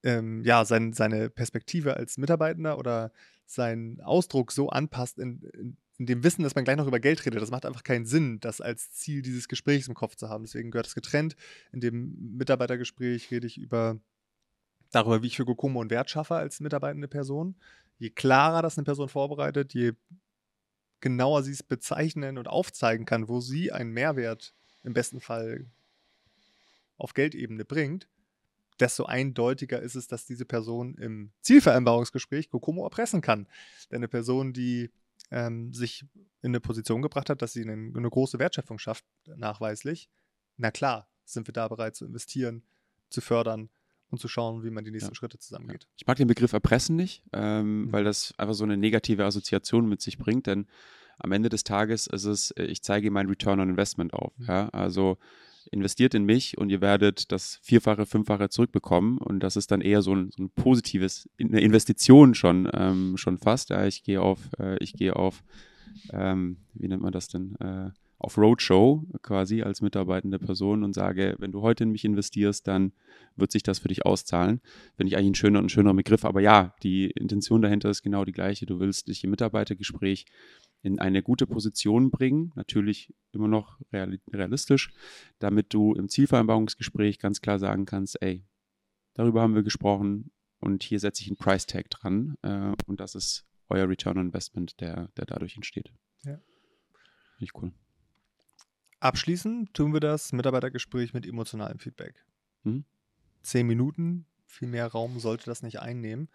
ähm, 0.04 0.44
ja, 0.44 0.64
sein, 0.64 0.94
seine 0.94 1.30
Perspektive 1.30 1.98
als 1.98 2.18
Mitarbeitender 2.18 2.78
oder 2.78 3.12
seinen 3.46 4.02
Ausdruck 4.02 4.52
so 4.52 4.70
anpasst, 4.70 5.20
in, 5.20 5.42
in, 5.54 5.78
in 5.98 6.06
dem 6.06 6.24
Wissen, 6.24 6.44
dass 6.44 6.56
man 6.56 6.64
gleich 6.64 6.78
noch 6.78 6.88
über 6.88 7.00
Geld 7.00 7.26
redet. 7.26 7.42
Das 7.42 7.52
macht 7.52 7.66
einfach 7.66 7.84
keinen 7.84 8.06
Sinn, 8.06 8.40
das 8.40 8.62
als 8.62 8.92
Ziel 8.92 9.22
dieses 9.22 9.48
Gesprächs 9.48 9.88
im 9.88 9.96
Kopf 9.96 10.16
zu 10.16 10.30
haben. 10.30 10.44
Deswegen 10.44 10.72
gehört 10.72 10.88
es 10.88 10.96
getrennt. 10.96 11.36
In 11.72 11.82
dem 11.82 12.36
Mitarbeitergespräch 12.38 13.32
rede 13.32 13.48
ich 13.48 13.58
über 13.58 14.00
darüber, 14.92 15.22
wie 15.22 15.28
ich 15.28 15.38
für 15.38 15.46
Gokomo 15.46 15.82
einen 15.82 15.90
Wert 15.90 16.10
schaffe 16.10 16.36
als 16.36 16.60
mitarbeitende 16.60 17.08
Person. 17.08 17.56
Je 18.00 18.10
klarer 18.10 18.62
das 18.62 18.78
eine 18.78 18.86
Person 18.86 19.10
vorbereitet, 19.10 19.74
je 19.74 19.94
genauer 21.00 21.44
sie 21.44 21.52
es 21.52 21.64
bezeichnen 21.64 22.38
und 22.38 22.48
aufzeigen 22.48 23.06
kann, 23.06 23.28
wo 23.28 23.40
sie 23.40 23.72
einen 23.72 23.92
Mehrwert 23.92 24.54
im 24.84 24.94
besten 24.94 25.20
Fall 25.20 25.66
auf 26.98 27.14
Geldebene 27.14 27.66
bringt, 27.66 28.08
desto 28.80 29.06
eindeutiger 29.06 29.82
ist 29.82 29.96
es, 29.96 30.08
dass 30.08 30.26
diese 30.26 30.46
Person 30.46 30.96
im 30.96 31.32
Zielvereinbarungsgespräch 31.42 32.50
Kokomo 32.50 32.84
erpressen 32.84 33.22
kann. 33.22 33.48
Denn 33.92 33.98
eine 33.98 34.08
Person, 34.08 34.54
die 34.54 34.92
ähm, 35.32 35.74
sich 35.74 36.06
in 36.42 36.52
eine 36.52 36.60
Position 36.60 37.02
gebracht 37.02 37.30
hat, 37.30 37.42
dass 37.42 37.54
sie 37.54 37.62
eine, 37.62 37.74
eine 37.74 38.10
große 38.10 38.40
Wertschöpfung 38.40 38.80
schafft, 38.80 39.06
nachweislich, 39.26 40.10
na 40.58 40.72
klar, 40.72 41.08
sind 41.26 41.48
wir 41.48 41.54
da 41.54 41.68
bereit 41.68 41.96
zu 41.96 42.06
investieren, 42.06 42.64
zu 43.10 43.22
fördern 43.22 43.70
und 44.10 44.20
zu 44.20 44.28
schauen, 44.28 44.64
wie 44.64 44.70
man 44.70 44.84
die 44.86 44.92
nächsten 44.92 45.12
Ja. 45.12 45.16
Schritte 45.16 45.38
zusammengeht. 45.40 45.88
Ich 45.98 46.08
mag 46.08 46.18
den 46.18 46.28
Begriff 46.28 46.54
erpressen 46.54 46.96
nicht, 46.96 47.24
ähm, 47.34 47.84
Mhm. 47.86 47.92
weil 47.92 48.04
das 48.04 48.34
einfach 48.38 48.54
so 48.54 48.64
eine 48.64 48.78
negative 48.78 49.26
Assoziation 49.26 49.88
mit 49.90 50.02
sich 50.02 50.18
bringt, 50.18 50.48
denn 50.48 50.68
am 51.20 51.32
Ende 51.32 51.50
des 51.50 51.64
Tages 51.64 52.08
ist 52.08 52.26
es, 52.26 52.52
äh, 52.52 52.66
ich 52.66 52.84
zeige 52.84 53.10
mein 53.12 53.28
Return 53.28 53.60
on 53.60 53.70
Investment 53.70 54.14
auf. 54.14 54.38
Mhm. 54.38 54.46
Ja? 54.48 54.70
Also 54.70 55.18
investiert 55.72 56.14
in 56.14 56.24
mich 56.24 56.58
und 56.58 56.70
ihr 56.70 56.80
werdet 56.80 57.32
das 57.34 57.60
Vierfache, 57.62 58.06
Fünffache 58.06 58.48
zurückbekommen 58.50 59.18
und 59.18 59.42
das 59.42 59.58
ist 59.58 59.70
dann 59.72 59.82
eher 59.82 60.02
so 60.02 60.16
ein, 60.16 60.32
so 60.32 60.44
ein 60.44 60.50
positives, 60.52 61.28
eine 61.40 61.60
Investition 61.60 62.36
schon, 62.36 62.70
ähm, 62.74 63.18
schon 63.18 63.38
fast. 63.38 63.72
Ja? 63.72 63.86
Ich 63.86 64.04
gehe 64.04 64.22
auf, 64.22 64.40
äh, 64.60 64.78
ich 64.82 64.94
gehe 64.94 65.16
auf, 65.16 65.44
ähm, 66.12 66.58
wie 66.74 66.88
nennt 66.88 67.02
man 67.02 67.12
das 67.12 67.28
denn? 67.28 67.56
Äh, 67.56 67.90
auf 68.20 68.38
Roadshow 68.38 69.06
quasi 69.22 69.62
als 69.62 69.82
mitarbeitende 69.82 70.40
Person 70.40 70.84
und 70.84 70.94
sage, 70.94 71.36
wenn 71.38 71.52
du 71.52 71.62
heute 71.62 71.84
in 71.84 71.92
mich 71.92 72.04
investierst, 72.04 72.68
dann 72.68 72.94
wird 73.36 73.52
sich 73.52 73.62
das 73.62 73.80
für 73.80 73.90
dich 73.90 74.06
auszahlen. 74.06 74.62
Finde 74.96 75.10
ich 75.10 75.18
eigentlich 75.18 75.32
ein 75.32 75.36
schöner 75.36 75.60
und 75.60 75.72
schöner 75.72 75.94
Begriff. 75.94 76.26
Aber 76.26 76.42
ja, 76.42 76.74
die 76.82 77.12
Intention 77.12 77.62
dahinter 77.62 77.90
ist 77.90 78.02
genau 78.02 78.26
die 78.26 78.32
gleiche. 78.32 78.66
Du 78.66 78.80
willst 78.80 79.08
dich 79.08 79.24
im 79.24 79.30
Mitarbeitergespräch 79.30 80.26
in 80.82 81.00
eine 81.00 81.22
gute 81.22 81.46
Position 81.46 82.10
bringen, 82.10 82.52
natürlich 82.56 83.14
immer 83.34 83.48
noch 83.48 83.80
reali 83.92 84.20
realistisch, 84.32 84.92
damit 85.40 85.74
du 85.74 85.94
im 85.94 86.10
Zielvereinbarungsgespräch 86.10 87.20
ganz 87.20 87.42
klar 87.42 87.60
sagen 87.60 87.86
kannst, 87.86 88.22
ey, 88.22 88.46
darüber 89.14 89.42
haben 89.42 89.56
wir 89.56 89.64
gesprochen 89.64 90.32
und 90.60 90.84
hier 90.84 91.00
setze 91.00 91.22
ich 91.22 91.28
einen 91.28 91.38
Price 91.38 91.66
Tag 91.66 91.90
dran 91.90 92.36
äh, 92.42 92.74
und 92.86 93.00
das 93.00 93.16
ist 93.16 93.46
euer 93.70 93.90
Return 93.90 94.18
on 94.18 94.28
Investment, 94.28 94.80
der, 94.80 95.10
der 95.18 95.26
dadurch 95.26 95.56
entsteht. 95.56 95.92
Ja. 96.24 96.40
Finde 97.38 97.46
ich 97.46 97.56
cool. 97.56 97.72
Abschließend 99.00 99.74
tun 99.74 99.94
wir 99.94 100.00
das 100.00 100.32
Mitarbeitergespräch 100.34 101.14
mit 101.14 101.26
emotionalem 101.26 101.80
Feedback. 101.80 102.26
Mhm. 102.64 102.86
Zehn 103.44 103.68
Minuten, 103.68 104.26
viel 104.46 104.68
mehr 104.68 104.88
Raum 104.88 105.20
sollte 105.20 105.46
das 105.46 105.62
nicht 105.62 105.80
einnehmen, 105.80 106.30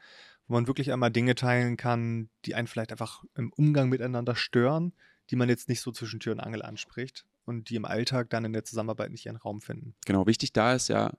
wo 0.47 0.55
man 0.55 0.67
wirklich 0.67 0.93
einmal 0.93 1.11
Dinge 1.11 1.35
teilen 1.35 1.77
kann, 1.77 2.29
die 2.45 2.55
einen 2.55 2.67
vielleicht 2.67 2.93
einfach 2.93 3.25
im 3.35 3.53
Umgang 3.53 3.89
miteinander 3.89 4.37
stören, 4.37 4.93
die 5.31 5.37
man 5.37 5.49
jetzt 5.49 5.69
nicht 5.69 5.81
so 5.81 5.93
zwischen 5.93 6.21
Tür 6.21 6.33
und 6.33 6.41
Angel 6.41 6.63
anspricht 6.63 7.27
und 7.45 7.71
die 7.71 7.77
im 7.77 7.85
Alltag 7.85 8.31
dann 8.31 8.45
in 8.45 8.53
der 8.53 8.65
Zusammenarbeit 8.65 9.11
nicht 9.11 9.27
ihren 9.27 9.37
Raum 9.37 9.61
finden. 9.61 9.95
Genau, 10.07 10.27
wichtig 10.27 10.53
da 10.53 10.75
ist 10.75 10.89
ja, 10.89 11.13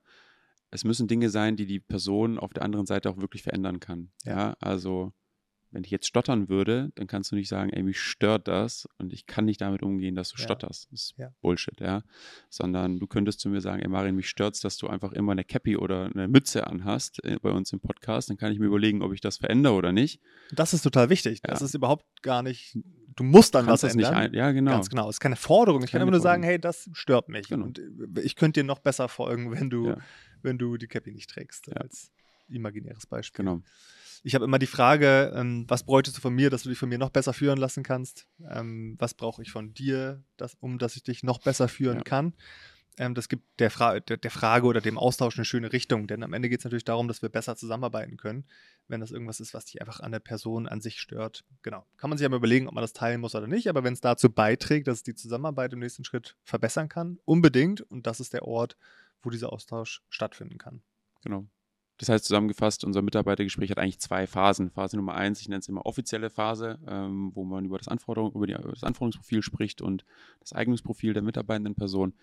es 0.71 0.84
müssen 0.84 1.08
Dinge 1.08 1.29
sein, 1.29 1.56
die 1.56 1.65
die 1.65 1.79
Person 1.79 2.39
auf 2.39 2.53
der 2.53 2.63
anderen 2.63 2.86
Seite 2.86 3.10
auch 3.10 3.17
wirklich 3.17 3.43
verändern 3.43 3.79
kann. 3.79 4.12
Ja. 4.23 4.32
Ja, 4.32 4.58
also 4.60 5.13
wenn 5.73 5.83
ich 5.83 5.91
jetzt 5.91 6.07
stottern 6.07 6.49
würde, 6.49 6.91
dann 6.95 7.07
kannst 7.07 7.31
du 7.31 7.36
nicht 7.36 7.49
sagen, 7.49 7.71
ey, 7.71 7.83
mich 7.83 7.99
stört 7.99 8.47
das 8.47 8.88
und 8.99 9.12
ich 9.12 9.25
kann 9.25 9.45
nicht 9.45 9.59
damit 9.62 9.81
umgehen, 9.83 10.15
dass 10.15 10.29
du 10.29 10.38
Ja. 10.38 10.43
stotterst. 10.45 10.86
Das 10.91 11.01
ist 11.01 11.13
Ja. 11.17 11.33
Bullshit, 11.41 11.79
ja. 11.81 12.03
Sondern 12.49 12.99
du 12.99 13.07
könntest 13.07 13.39
zu 13.39 13.49
mir 13.49 13.59
sagen, 13.62 13.81
ey, 13.81 13.88
Marin, 13.88 14.15
mich 14.15 14.29
stört's, 14.29 14.59
dass 14.62 14.77
du 14.77 14.88
einfach 14.88 15.12
immer 15.12 15.31
eine 15.33 15.43
Cappy 15.43 15.75
oder 15.77 16.05
eine 16.13 16.27
Mütze 16.27 16.67
anhast 16.67 17.23
äh, 17.25 17.38
bei 17.41 17.49
uns 17.51 17.73
im 17.73 17.79
Podcast. 17.79 18.29
Dann 18.29 18.38
kann 18.38 18.51
ich 18.51 18.59
mir 18.59 18.67
überlegen, 18.67 19.01
ob 19.01 19.13
ich 19.13 19.21
das 19.21 19.38
verändere 19.38 19.73
oder 19.73 19.91
nicht. 19.91 20.21
Das 20.51 20.73
ist 20.73 20.83
total 20.83 21.09
wichtig. 21.09 21.41
Das 21.41 21.59
Ja. 21.59 21.65
ist 21.65 21.73
überhaupt 21.73 22.05
gar 22.21 22.43
nicht, 22.43 22.77
du 23.15 23.23
musst 23.23 23.55
dann 23.55 23.65
Kannst 23.65 23.83
was 23.83 23.89
das 23.91 23.95
nicht 23.95 24.05
ändern. 24.07 24.21
ein, 24.21 24.33
ja, 24.33 24.51
genau. 24.51 24.71
Ganz 24.71 24.89
genau. 24.89 25.09
Es 25.09 25.15
ist 25.15 25.19
keine 25.19 25.36
Forderung. 25.36 25.81
Ich 25.83 25.91
kann 25.91 25.99
Keine 25.99 26.03
immer 26.03 26.12
nur 26.12 26.21
sagen, 26.21 26.43
hey, 26.43 26.59
das 26.59 26.89
stört 26.93 27.29
mich. 27.29 27.47
Genau. 27.49 27.65
Und 27.65 27.79
äh, 27.79 28.21
ich 28.21 28.36
könnte 28.36 28.62
dir 28.62 28.63
noch 28.65 28.79
besser 28.79 29.09
folgen, 29.09 29.51
wenn 29.51 29.69
du, 29.69 29.88
Ja. 29.89 29.97
wenn 30.41 30.57
du 30.57 30.77
die 30.77 30.88
Cappy 30.88 31.12
nicht 31.12 31.29
trägst, 31.29 31.67
Ja. 31.67 31.73
als 31.77 32.12
imaginäres 32.49 33.07
Beispiel. 33.07 33.43
Genau. 33.45 33.62
Ich 34.25 34.36
habe 34.36 34.45
immer 34.45 34.57
die 34.57 34.67
Frage, 34.67 35.33
ähm, 35.36 35.65
was 35.67 35.83
bräuchtest 35.83 36.17
du 36.17 36.21
von 36.21 36.33
mir, 36.33 36.49
dass 36.49 36.63
du 36.63 36.69
dich 36.69 36.77
von 36.77 36.88
mir 36.89 36.97
noch 36.97 37.09
besser 37.09 37.33
führen 37.33 37.57
lassen 37.57 37.83
kannst? 37.83 38.25
Ähm, 38.49 38.95
was 38.97 39.13
brauche 39.13 39.41
ich 39.41 39.51
von 39.51 39.73
dir, 39.73 40.23
dass, 40.38 40.55
um 40.55 40.79
dass 40.79 40.95
ich 40.95 41.03
dich 41.03 41.23
noch 41.23 41.39
besser 41.39 41.67
führen 41.67 41.97
Ja. 41.97 42.03
kann? 42.03 42.33
Ähm, 42.97 43.15
das 43.15 43.27
gibt 43.27 43.59
der, 43.59 43.71
Fra 43.71 43.99
der, 43.99 44.17
der 44.17 44.31
Frage 44.31 44.67
oder 44.67 44.79
dem 44.79 44.97
Austausch 44.97 45.38
eine 45.38 45.45
schöne 45.45 45.73
Richtung, 45.73 46.07
denn 46.07 46.23
am 46.23 46.31
Ende 46.31 46.47
geht 46.47 46.59
es 46.59 46.63
natürlich 46.63 46.86
darum, 46.86 47.07
dass 47.07 47.21
wir 47.21 47.29
besser 47.29 47.55
zusammenarbeiten 47.55 48.17
können, 48.17 48.45
wenn 48.88 49.01
das 49.01 49.12
irgendwas 49.12 49.39
ist, 49.39 49.53
was 49.53 49.65
dich 49.65 49.81
einfach 49.81 49.99
an 49.99 50.12
der 50.12 50.19
Person 50.19 50.67
an 50.67 50.79
sich 50.79 50.99
stört. 50.99 51.43
Genau. 51.63 51.86
Kann 51.97 52.09
man 52.09 52.17
sich 52.17 52.25
aber 52.25 52.38
überlegen, 52.38 52.67
ob 52.67 52.75
man 52.75 52.83
das 52.83 52.93
teilen 52.93 53.19
muss 53.19 53.36
oder 53.36 53.47
nicht, 53.47 53.67
aber 53.67 53.83
wenn 53.83 53.93
es 53.93 54.01
dazu 54.01 54.29
beiträgt, 54.29 54.88
dass 54.88 54.97
es 54.97 55.03
die 55.03 55.15
Zusammenarbeit 55.15 55.73
im 55.73 55.79
nächsten 55.79 56.03
Schritt 56.03 56.36
verbessern 56.43 56.88
kann, 56.88 57.19
unbedingt. 57.25 57.81
Und 57.81 58.05
das 58.05 58.19
ist 58.19 58.31
der 58.33 58.43
Ort, 58.47 58.77
wo 59.21 59.29
dieser 59.31 59.51
Austausch 59.51 60.03
stattfinden 60.09 60.59
kann. 60.59 60.81
Genau. 61.23 61.47
Das 61.97 62.10
heißt 62.10 62.25
zusammengefasst, 62.25 62.84
unser 62.84 63.01
Mitarbeitergespräch 63.01 63.69
hat 63.69 63.77
eigentlich 63.77 63.99
zwei 63.99 64.25
Phasen. 64.25 64.71
Phase 64.71 64.97
Nummer 64.97 65.13
eins, 65.13 65.41
ich 65.41 65.47
nenne 65.47 65.60
es 65.60 65.69
immer 65.69 65.86
offizielle 65.86 66.29
Phase, 66.29 66.79
ähm, 66.88 67.32
wo 67.34 67.43
man 67.43 67.65
über 67.65 67.77
das, 67.77 67.88
Anforderung, 67.88 68.34
über, 68.34 68.47
die, 68.47 68.53
über 68.53 68.71
das 68.71 68.84
Anforderungsprofil 68.84 69.43
spricht 69.43 69.82
und 69.82 70.03
das 70.39 70.53
Eignungsprofil 70.53 71.13
der 71.13 71.21
mitarbeitenden 71.21 71.75
Person. 71.75 72.13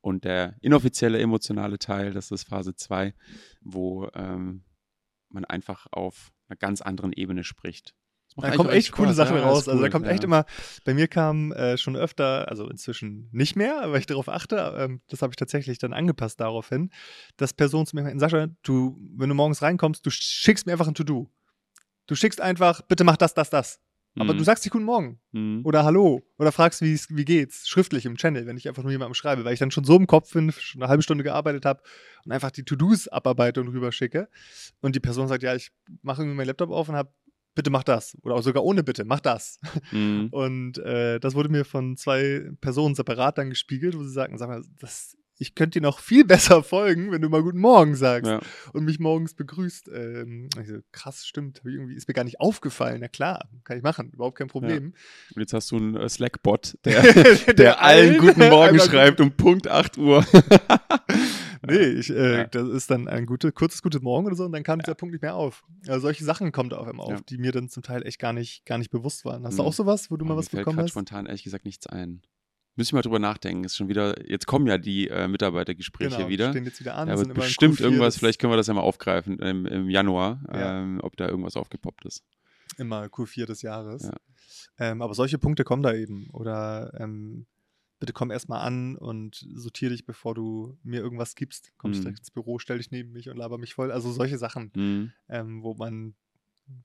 Und 0.00 0.24
der 0.24 0.56
inoffizielle 0.60 1.18
emotionale 1.18 1.78
Teil, 1.78 2.12
das 2.12 2.30
ist 2.30 2.44
Phase 2.44 2.74
2, 2.74 3.14
wo 3.60 4.08
ähm, 4.14 4.62
man 5.28 5.44
einfach 5.44 5.86
auf 5.90 6.32
einer 6.48 6.56
ganz 6.56 6.80
anderen 6.80 7.12
Ebene 7.12 7.44
spricht. 7.44 7.94
Da 8.40 8.50
kommen 8.56 8.70
echt 8.70 8.92
coole 8.92 9.08
Spaß, 9.08 9.16
Sachen 9.16 9.36
ja, 9.36 9.42
raus. 9.42 9.62
ist 9.62 9.68
Also 9.68 9.80
da 9.80 9.86
cool, 9.86 9.90
kommt 9.90 10.06
echt 10.06 10.22
ja. 10.22 10.26
immer, 10.26 10.44
bei 10.84 10.94
mir 10.94 11.08
kam 11.08 11.52
äh, 11.52 11.76
schon 11.76 11.96
öfter, 11.96 12.48
also 12.48 12.68
inzwischen 12.68 13.28
nicht 13.32 13.56
mehr, 13.56 13.90
weil 13.90 14.00
ich 14.00 14.06
darauf 14.06 14.28
achte, 14.28 14.74
ähm, 14.78 15.00
das 15.08 15.22
habe 15.22 15.32
ich 15.32 15.36
tatsächlich 15.36 15.78
dann 15.78 15.92
angepasst 15.92 16.40
daraufhin, 16.40 16.90
dass 17.36 17.52
Personen 17.52 17.86
zu 17.86 17.96
mir 17.96 18.02
meinten, 18.02 18.18
Sascha, 18.20 18.48
du, 18.62 18.98
wenn 19.16 19.28
du 19.28 19.34
morgens 19.34 19.62
reinkommst, 19.62 20.04
du 20.06 20.10
schickst 20.10 20.66
mir 20.66 20.72
einfach 20.72 20.88
ein 20.88 20.94
To-Do. 20.94 21.28
Du 22.06 22.14
schickst 22.14 22.40
einfach, 22.40 22.80
bitte 22.82 23.04
mach 23.04 23.16
das, 23.16 23.34
das, 23.34 23.50
das. 23.50 23.80
Aber 24.18 24.32
Mhm. 24.34 24.38
du 24.38 24.44
sagst 24.44 24.64
nicht 24.64 24.72
Guten 24.72 24.84
Morgen 24.86 25.20
Mhm. 25.32 25.60
oder 25.64 25.84
Hallo 25.84 26.22
oder 26.38 26.50
fragst, 26.50 26.80
wie 26.82 27.24
geht's, 27.24 27.68
schriftlich 27.68 28.04
im 28.06 28.16
Channel, 28.16 28.46
wenn 28.46 28.56
ich 28.56 28.66
einfach 28.66 28.82
nur 28.82 28.90
jemandem 28.90 29.14
schreibe, 29.14 29.44
weil 29.44 29.52
ich 29.52 29.60
dann 29.60 29.70
schon 29.70 29.84
so 29.84 29.94
im 29.96 30.06
Kopf 30.08 30.32
bin, 30.32 30.50
schon 30.50 30.82
eine 30.82 30.88
halbe 30.88 31.02
Stunde 31.02 31.22
gearbeitet 31.22 31.64
habe 31.64 31.82
und 32.24 32.32
einfach 32.32 32.50
die 32.50 32.64
To-Dos 32.64 33.06
abarbeite 33.08 33.60
und 33.60 33.68
rüberschicke. 33.68 34.28
Und 34.80 34.96
die 34.96 35.00
Person 35.00 35.28
sagt, 35.28 35.42
ja, 35.42 35.54
ich 35.54 35.70
mache 36.02 36.22
irgendwie 36.22 36.36
meinen 36.36 36.46
Laptop 36.48 36.70
auf 36.70 36.88
und 36.88 36.96
habe, 36.96 37.12
bitte 37.58 37.70
mach 37.70 37.82
das. 37.82 38.16
Oder 38.22 38.36
auch 38.36 38.42
sogar 38.42 38.64
ohne 38.64 38.82
Bitte, 38.84 39.04
mach 39.04 39.20
das. 39.20 39.58
Mhm. 39.90 40.28
Und 40.32 40.78
äh, 40.78 41.18
das 41.20 41.34
wurde 41.34 41.48
mir 41.48 41.64
von 41.64 41.96
zwei 41.96 42.50
Personen 42.60 42.94
separat 42.94 43.36
dann 43.36 43.50
gespiegelt, 43.50 43.98
wo 43.98 44.02
sie 44.02 44.12
sagten, 44.12 44.38
sag 44.38 44.48
mal, 44.48 44.62
das 44.80 45.16
ich 45.40 45.54
könnte 45.54 45.78
dir 45.78 45.82
noch 45.84 46.00
viel 46.00 46.24
besser 46.26 46.62
folgen, 46.62 47.12
wenn 47.12 47.22
du 47.22 47.28
mal 47.28 47.42
Guten 47.42 47.60
Morgen 47.60 47.94
sagst 47.94 48.30
Ja. 48.30 48.40
und 48.72 48.84
mich 48.84 48.98
morgens 48.98 49.34
begrüßt. 49.34 49.88
Ähm, 49.94 50.48
ich 50.60 50.68
so, 50.68 50.78
krass, 50.92 51.26
stimmt, 51.26 51.62
irgendwie 51.64 51.94
ist 51.94 52.08
mir 52.08 52.14
gar 52.14 52.24
nicht 52.24 52.40
aufgefallen. 52.40 52.98
Na 53.00 53.08
klar, 53.08 53.48
kann 53.64 53.76
ich 53.76 53.82
machen, 53.82 54.10
überhaupt 54.12 54.38
kein 54.38 54.48
Problem. 54.48 54.94
Und 55.34 55.40
jetzt 55.40 55.52
hast 55.52 55.70
du 55.70 55.76
einen 55.76 55.96
äh, 55.96 56.08
Slack-Bot, 56.08 56.78
der, 56.84 57.02
der 57.54 57.82
allen 57.82 58.18
guten 58.18 58.48
Morgen 58.48 58.78
schreibt 58.80 59.20
um 59.20 59.30
Punkt 59.32 59.68
8 59.68 59.98
Uhr. 59.98 60.24
Nee, 61.68 61.86
ich, 62.00 62.10
äh, 62.10 62.38
Ja. 62.38 62.44
das 62.46 62.68
ist 62.68 62.90
dann 62.90 63.08
ein 63.08 63.26
gute, 63.26 63.52
kurzes 63.52 63.82
Gutes 63.82 64.00
Morgen 64.02 64.26
oder 64.26 64.36
so 64.36 64.44
und 64.44 64.52
dann 64.52 64.62
kam 64.62 64.78
dieser 64.80 64.94
Punkt 64.94 65.12
nicht 65.12 65.22
mehr 65.22 65.34
auf. 65.36 65.64
Also 65.86 66.00
solche 66.00 66.24
Sachen 66.24 66.52
kommen 66.52 66.70
da 66.70 66.76
auf 66.78 66.88
einmal 66.88 67.06
auf, 67.06 67.12
Ja. 67.12 67.20
die 67.28 67.38
mir 67.38 67.52
dann 67.52 67.68
zum 67.68 67.82
Teil 67.82 68.06
echt 68.06 68.18
gar 68.18 68.32
nicht, 68.32 68.64
gar 68.66 68.78
nicht 68.78 68.90
bewusst 68.90 69.24
waren. 69.24 69.44
Hast 69.44 69.58
du 69.58 69.62
Mhm. 69.62 69.68
auch 69.68 69.72
sowas, 69.72 70.10
wo 70.10 70.16
du 70.16 70.24
Oh, 70.24 70.28
mal 70.28 70.36
was 70.36 70.48
fällt 70.48 70.64
bekommen 70.64 70.80
hast? 70.80 70.90
spontan 70.90 71.26
ehrlich 71.26 71.44
gesagt 71.44 71.64
nichts 71.64 71.86
ein. 71.86 72.22
Müssen 72.76 72.92
wir 72.92 72.98
mal 72.98 73.02
drüber 73.02 73.18
nachdenken. 73.18 73.64
Ist 73.64 73.76
schon 73.76 73.88
wieder, 73.88 74.28
jetzt 74.30 74.46
kommen 74.46 74.66
ja 74.68 74.78
die 74.78 75.08
äh, 75.08 75.26
Mitarbeitergespräche 75.26 76.16
Genau, 76.16 76.28
wieder. 76.28 76.50
stehen 76.50 76.64
jetzt 76.64 76.78
wieder 76.78 76.94
an. 76.94 77.08
Immer 77.08 77.22
in 77.22 77.34
bestimmt 77.34 77.74
Q4, 77.78 77.80
irgendwas, 77.82 78.16
vielleicht 78.16 78.40
können 78.40 78.52
wir 78.52 78.56
das 78.56 78.68
ja 78.68 78.74
mal 78.74 78.82
aufgreifen 78.82 79.38
im, 79.40 79.66
im 79.66 79.90
Januar, 79.90 80.40
Ja. 80.52 80.80
ähm, 80.82 81.00
ob 81.02 81.16
da 81.16 81.28
irgendwas 81.28 81.56
aufgepoppt 81.56 82.04
ist. 82.04 82.22
Immer 82.76 83.06
Q4 83.06 83.46
des 83.46 83.62
Jahres. 83.62 84.04
Ja. 84.04 84.12
Ähm, 84.78 85.02
aber 85.02 85.14
solche 85.14 85.38
Punkte 85.38 85.64
kommen 85.64 85.82
da 85.82 85.92
eben. 85.92 86.28
Oder 86.32 86.92
ähm, 87.00 87.46
bitte 87.98 88.12
komm 88.12 88.30
erstmal 88.30 88.60
an 88.66 88.96
und 88.96 89.44
sortier 89.54 89.90
dich, 89.90 90.06
bevor 90.06 90.34
du 90.34 90.78
mir 90.82 91.00
irgendwas 91.00 91.34
gibst. 91.34 91.72
Kommst 91.78 91.98
Mhm. 92.00 92.02
direkt 92.04 92.18
ins 92.20 92.30
Büro, 92.30 92.58
stell 92.58 92.78
dich 92.78 92.90
neben 92.90 93.12
mich 93.12 93.28
und 93.28 93.36
laber 93.36 93.58
mich 93.58 93.74
voll. 93.74 93.90
Also 93.92 94.12
solche 94.12 94.38
Sachen, 94.38 94.70
Mhm. 94.74 95.12
ähm, 95.28 95.62
wo 95.62 95.74
man 95.74 96.14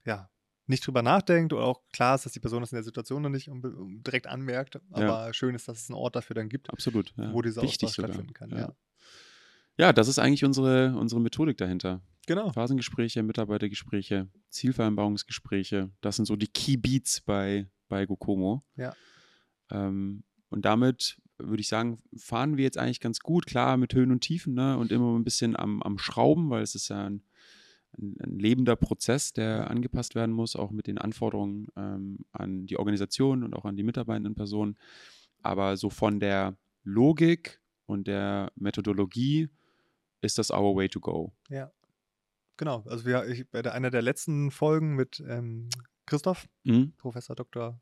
ja 0.04 0.28
nicht 0.66 0.86
drüber 0.86 1.02
nachdenkt 1.02 1.52
oder 1.52 1.64
auch 1.64 1.82
klar 1.92 2.14
ist, 2.14 2.24
dass 2.24 2.32
die 2.32 2.40
Person 2.40 2.62
das 2.62 2.72
in 2.72 2.76
der 2.76 2.84
Situation 2.84 3.20
noch 3.22 3.28
nicht 3.28 3.50
direkt 3.52 4.26
anmerkt. 4.26 4.80
Aber 4.90 5.32
schön 5.34 5.54
ist, 5.54 5.68
dass 5.68 5.78
es 5.82 5.90
einen 5.90 5.98
Ort 5.98 6.16
dafür 6.16 6.34
dann 6.34 6.48
gibt, 6.48 6.70
Absolut. 6.70 7.12
Ja. 7.16 7.32
wo 7.32 7.42
dieser 7.42 7.62
Wichtig 7.62 7.88
Austausch 7.90 8.06
stattfinden 8.06 8.32
kann. 8.32 8.50
Ja. 8.50 8.56
Ja. 8.58 8.74
ja, 9.76 9.92
das 9.92 10.08
ist 10.08 10.18
eigentlich 10.18 10.44
unsere, 10.44 10.96
unsere 10.96 11.20
Methodik 11.20 11.58
dahinter. 11.58 12.00
Genau. 12.26 12.50
Phasengespräche, 12.50 13.22
Mitarbeitergespräche, 13.22 14.28
Zielvereinbarungsgespräche, 14.48 15.90
das 16.00 16.16
sind 16.16 16.24
so 16.24 16.36
die 16.36 16.46
Key 16.48 16.76
Beats 16.78 17.20
bei, 17.20 17.68
bei 17.88 18.06
Gokomo. 18.06 18.64
Ja. 18.76 18.94
Ähm, 19.70 20.24
und 20.54 20.64
damit 20.64 21.20
würde 21.36 21.60
ich 21.60 21.66
sagen, 21.66 22.00
fahren 22.16 22.56
wir 22.56 22.62
jetzt 22.62 22.78
eigentlich 22.78 23.00
ganz 23.00 23.18
gut, 23.18 23.44
klar 23.44 23.76
mit 23.76 23.92
Höhen 23.92 24.12
und 24.12 24.20
Tiefen 24.20 24.54
ne? 24.54 24.78
und 24.78 24.92
immer 24.92 25.18
ein 25.18 25.24
bisschen 25.24 25.56
am, 25.56 25.82
am 25.82 25.98
Schrauben, 25.98 26.48
weil 26.48 26.62
es 26.62 26.76
ist 26.76 26.90
ja 26.90 27.06
ein, 27.06 27.24
ein, 27.98 28.16
ein 28.20 28.38
lebender 28.38 28.76
Prozess, 28.76 29.32
der 29.32 29.68
angepasst 29.68 30.14
werden 30.14 30.32
muss, 30.32 30.54
auch 30.54 30.70
mit 30.70 30.86
den 30.86 30.96
Anforderungen 30.98 31.66
ähm, 31.74 32.18
an 32.30 32.66
die 32.66 32.78
Organisation 32.78 33.42
und 33.42 33.54
auch 33.54 33.64
an 33.64 33.76
die 33.76 33.82
mitarbeitenden 33.82 34.36
Personen. 34.36 34.78
Aber 35.42 35.76
so 35.76 35.90
von 35.90 36.20
der 36.20 36.56
Logik 36.84 37.60
und 37.86 38.06
der 38.06 38.52
Methodologie 38.54 39.48
ist 40.20 40.38
das 40.38 40.52
our 40.52 40.76
way 40.76 40.88
to 40.88 41.00
go. 41.00 41.32
Genau. 42.58 42.84
Also 42.86 43.06
wir, 43.06 43.26
ich, 43.26 43.50
bei 43.50 43.60
der, 43.60 43.74
einer 43.74 43.90
der 43.90 44.02
letzten 44.02 44.52
Folgen 44.52 44.94
mit 44.94 45.20
ähm, 45.26 45.68
Christoph, 46.06 46.46
Mhm. 46.62 46.92
Professor 46.96 47.34
Dr. 47.34 47.80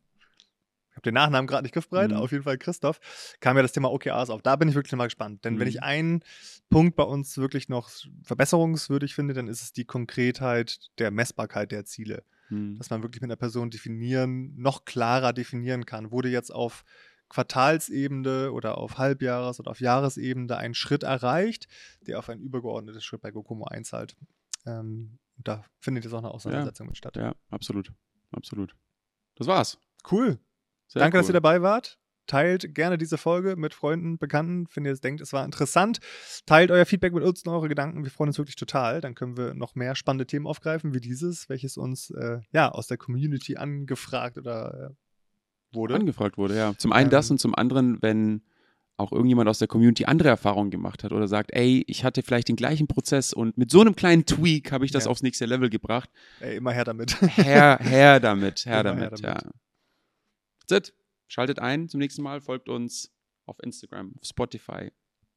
Ich 0.93 0.97
habe 0.97 1.03
den 1.03 1.15
Nachnamen 1.15 1.47
gerade 1.47 1.63
nicht 1.65 1.73
griffbereit, 1.73 2.11
Mhm. 2.11 2.17
auf 2.19 2.33
jeden 2.33 2.45
Fall 2.45 2.59
Christoph, 2.59 3.01
kam 3.41 3.57
ja 3.57 3.63
das 3.63 3.73
Thema 3.73 3.91
OKRs 3.91 4.29
auf. 4.31 4.43
Da 4.43 4.57
bin 4.57 4.69
ich 4.69 4.75
wirklich 4.75 4.93
mal 4.93 5.07
gespannt. 5.07 5.45
Denn 5.45 5.55
wenn 5.59 5.65
Mhm. 5.67 5.71
ich 5.71 5.83
einen 5.83 6.25
Punkt 6.71 6.97
bei 6.97 7.03
uns 7.05 7.39
wirklich 7.39 7.69
noch 7.71 7.91
verbesserungswürdig 8.23 9.15
finde, 9.15 9.35
dann 9.35 9.49
ist 9.49 9.63
es 9.63 9.73
die 9.73 9.85
Konkretheit 9.85 10.79
der 10.99 11.11
Messbarkeit 11.11 11.73
der 11.73 11.85
Ziele. 11.85 12.25
Mhm. 12.51 12.77
Dass 12.77 12.91
man 12.91 13.03
wirklich 13.03 13.21
mit 13.23 13.29
einer 13.31 13.37
Person 13.37 13.71
definieren, 13.71 14.55
noch 14.57 14.85
klarer 14.85 15.33
definieren 15.33 15.87
kann. 15.87 16.11
Wurde 16.11 16.29
jetzt 16.29 16.51
auf 16.55 16.85
Quartalsebene 17.31 18.53
oder 18.53 18.79
auf 18.79 18.99
Halbjahres- 18.99 19.59
oder 19.61 19.71
auf 19.71 19.81
Jahresebene 19.81 20.57
ein 20.57 20.75
Schritt 20.75 21.03
erreicht, 21.03 21.69
der 22.07 22.19
auf 22.19 22.29
ein 22.29 22.41
übergeordnetes 22.41 23.05
Schritt 23.05 23.21
bei 23.23 23.31
Gokomo 23.31 23.65
einzahlt. 23.65 24.17
Ähm, 24.67 25.19
da 25.39 25.65
findet 25.81 26.05
jetzt 26.05 26.13
auch 26.13 26.19
eine 26.19 26.31
Auseinandersetzung 26.31 26.87
mit 26.89 26.97
statt. 26.97 27.17
Ja, 27.17 27.35
absolut. 27.51 27.93
Absolut. 28.33 28.75
Das 29.37 29.47
war's. 29.47 29.79
Cool. 30.11 30.39
Sehr 30.93 31.01
Danke, 31.01 31.17
dass 31.19 31.27
cool. 31.27 31.31
ihr 31.31 31.41
dabei 31.41 31.63
wart. 31.63 31.99
Teilt 32.29 32.75
gerne 32.75 32.99
diese 32.99 33.19
Folge 33.19 33.57
mit 33.57 33.75
Freunden, 33.75 34.17
Bekannten, 34.17 34.67
wenn 34.75 34.85
ihr 34.85 34.93
es 34.93 35.01
denkt, 35.01 35.21
es 35.21 35.33
war 35.33 35.45
interessant. 35.45 35.99
Teilt 36.47 36.71
euer 36.71 36.87
Feedback 36.87 37.13
mit 37.13 37.25
uns 37.25 37.43
und 37.45 37.53
eure 37.53 37.69
Gedanken. 37.69 38.05
Wir 38.05 38.13
freuen 38.13 38.29
uns 38.29 38.39
wirklich 38.39 38.55
total. 38.57 39.01
Dann 39.01 39.17
können 39.17 39.37
wir 39.37 39.55
noch 39.55 39.75
mehr 39.75 39.97
spannende 39.97 40.27
Themen 40.27 40.47
aufgreifen, 40.47 40.95
wie 40.95 41.01
dieses, 41.01 41.49
welches 41.49 41.77
uns 41.77 42.11
äh, 42.11 42.39
ja, 42.53 42.71
aus 42.71 42.87
der 42.87 42.97
Community 42.97 43.57
angefragt 43.57 44.39
oder 44.39 44.93
äh, 44.93 45.75
wurde. 45.77 45.97
angefragt 45.97 46.39
wurde, 46.39 46.57
ja. 46.57 46.75
Zum 46.79 46.93
einen 46.93 47.11
das 47.11 47.29
Ähm, 47.29 47.35
und 47.35 47.39
zum 47.39 47.55
anderen, 47.57 47.99
wenn 48.03 48.43
auch 48.99 49.11
irgendjemand 49.11 49.49
aus 49.49 49.59
der 49.59 49.67
Community 49.69 50.05
andere 50.05 50.29
Erfahrungen 50.29 50.71
gemacht 50.71 51.03
hat 51.03 51.13
oder 51.13 51.27
sagt, 51.27 51.51
ey, 51.55 51.83
ich 51.89 52.05
hatte 52.05 52.23
vielleicht 52.23 52.47
den 52.49 52.57
gleichen 52.57 52.87
Prozess 52.87 53.33
und 53.33 53.59
mit 53.59 53.71
so 53.73 53.81
einem 53.81 53.97
kleinen 53.97 54.27
Tweak 54.27 54.71
habe 54.71 54.85
ich 54.85 54.93
das 54.93 55.05
Ja. 55.07 55.11
aufs 55.11 55.23
nächste 55.23 55.47
Level 55.47 55.71
gebracht. 55.71 56.09
Ey, 56.41 56.57
immer 56.59 56.71
her 56.73 56.85
damit. 56.85 57.21
Her, 57.37 57.79
her 57.81 58.21
damit, 58.21 58.65
her 58.65 58.81
Immer 58.83 58.95
her 58.95 59.11
damit, 59.11 59.25
damit. 59.25 59.43
ja. 59.45 59.51
That's 60.67 60.89
it. 60.91 60.95
Schaltet 61.29 61.59
ein 61.59 61.89
zum 61.89 61.99
nächsten 62.01 62.23
Mal, 62.23 62.41
folgt 62.41 62.69
uns 62.69 63.11
auf 63.47 63.57
Instagram, 63.63 64.13
auf 64.17 64.25
Spotify. 64.27 64.91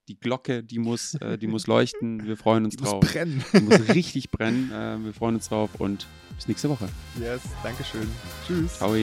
Die 0.07 0.19
Glocke, 0.19 0.63
die 0.63 0.77
muss, 0.77 1.15
äh, 1.15 1.37
die 1.37 1.47
muss 1.47 1.65
leuchten. 1.65 2.25
Wir 2.27 2.37
freuen 2.37 2.65
uns 2.65 2.75
Die 2.75 2.83
muss 2.83 2.91
drauf. 2.91 2.99
brennen. 2.99 3.43
Die 3.53 3.59
muss 3.61 3.89
richtig 3.89 4.29
brennen. 4.29 4.71
Äh, 4.71 5.03
wir 5.03 5.13
freuen 5.13 5.35
uns 5.35 5.49
drauf 5.49 5.71
und 5.79 6.05
bis 6.35 6.47
nächste 6.47 6.69
Woche. 6.69 6.87
Yes, 7.19 7.41
Dankeschön. 7.63 8.07
Tschüss. 8.45 8.73
Ciao. 8.77 8.93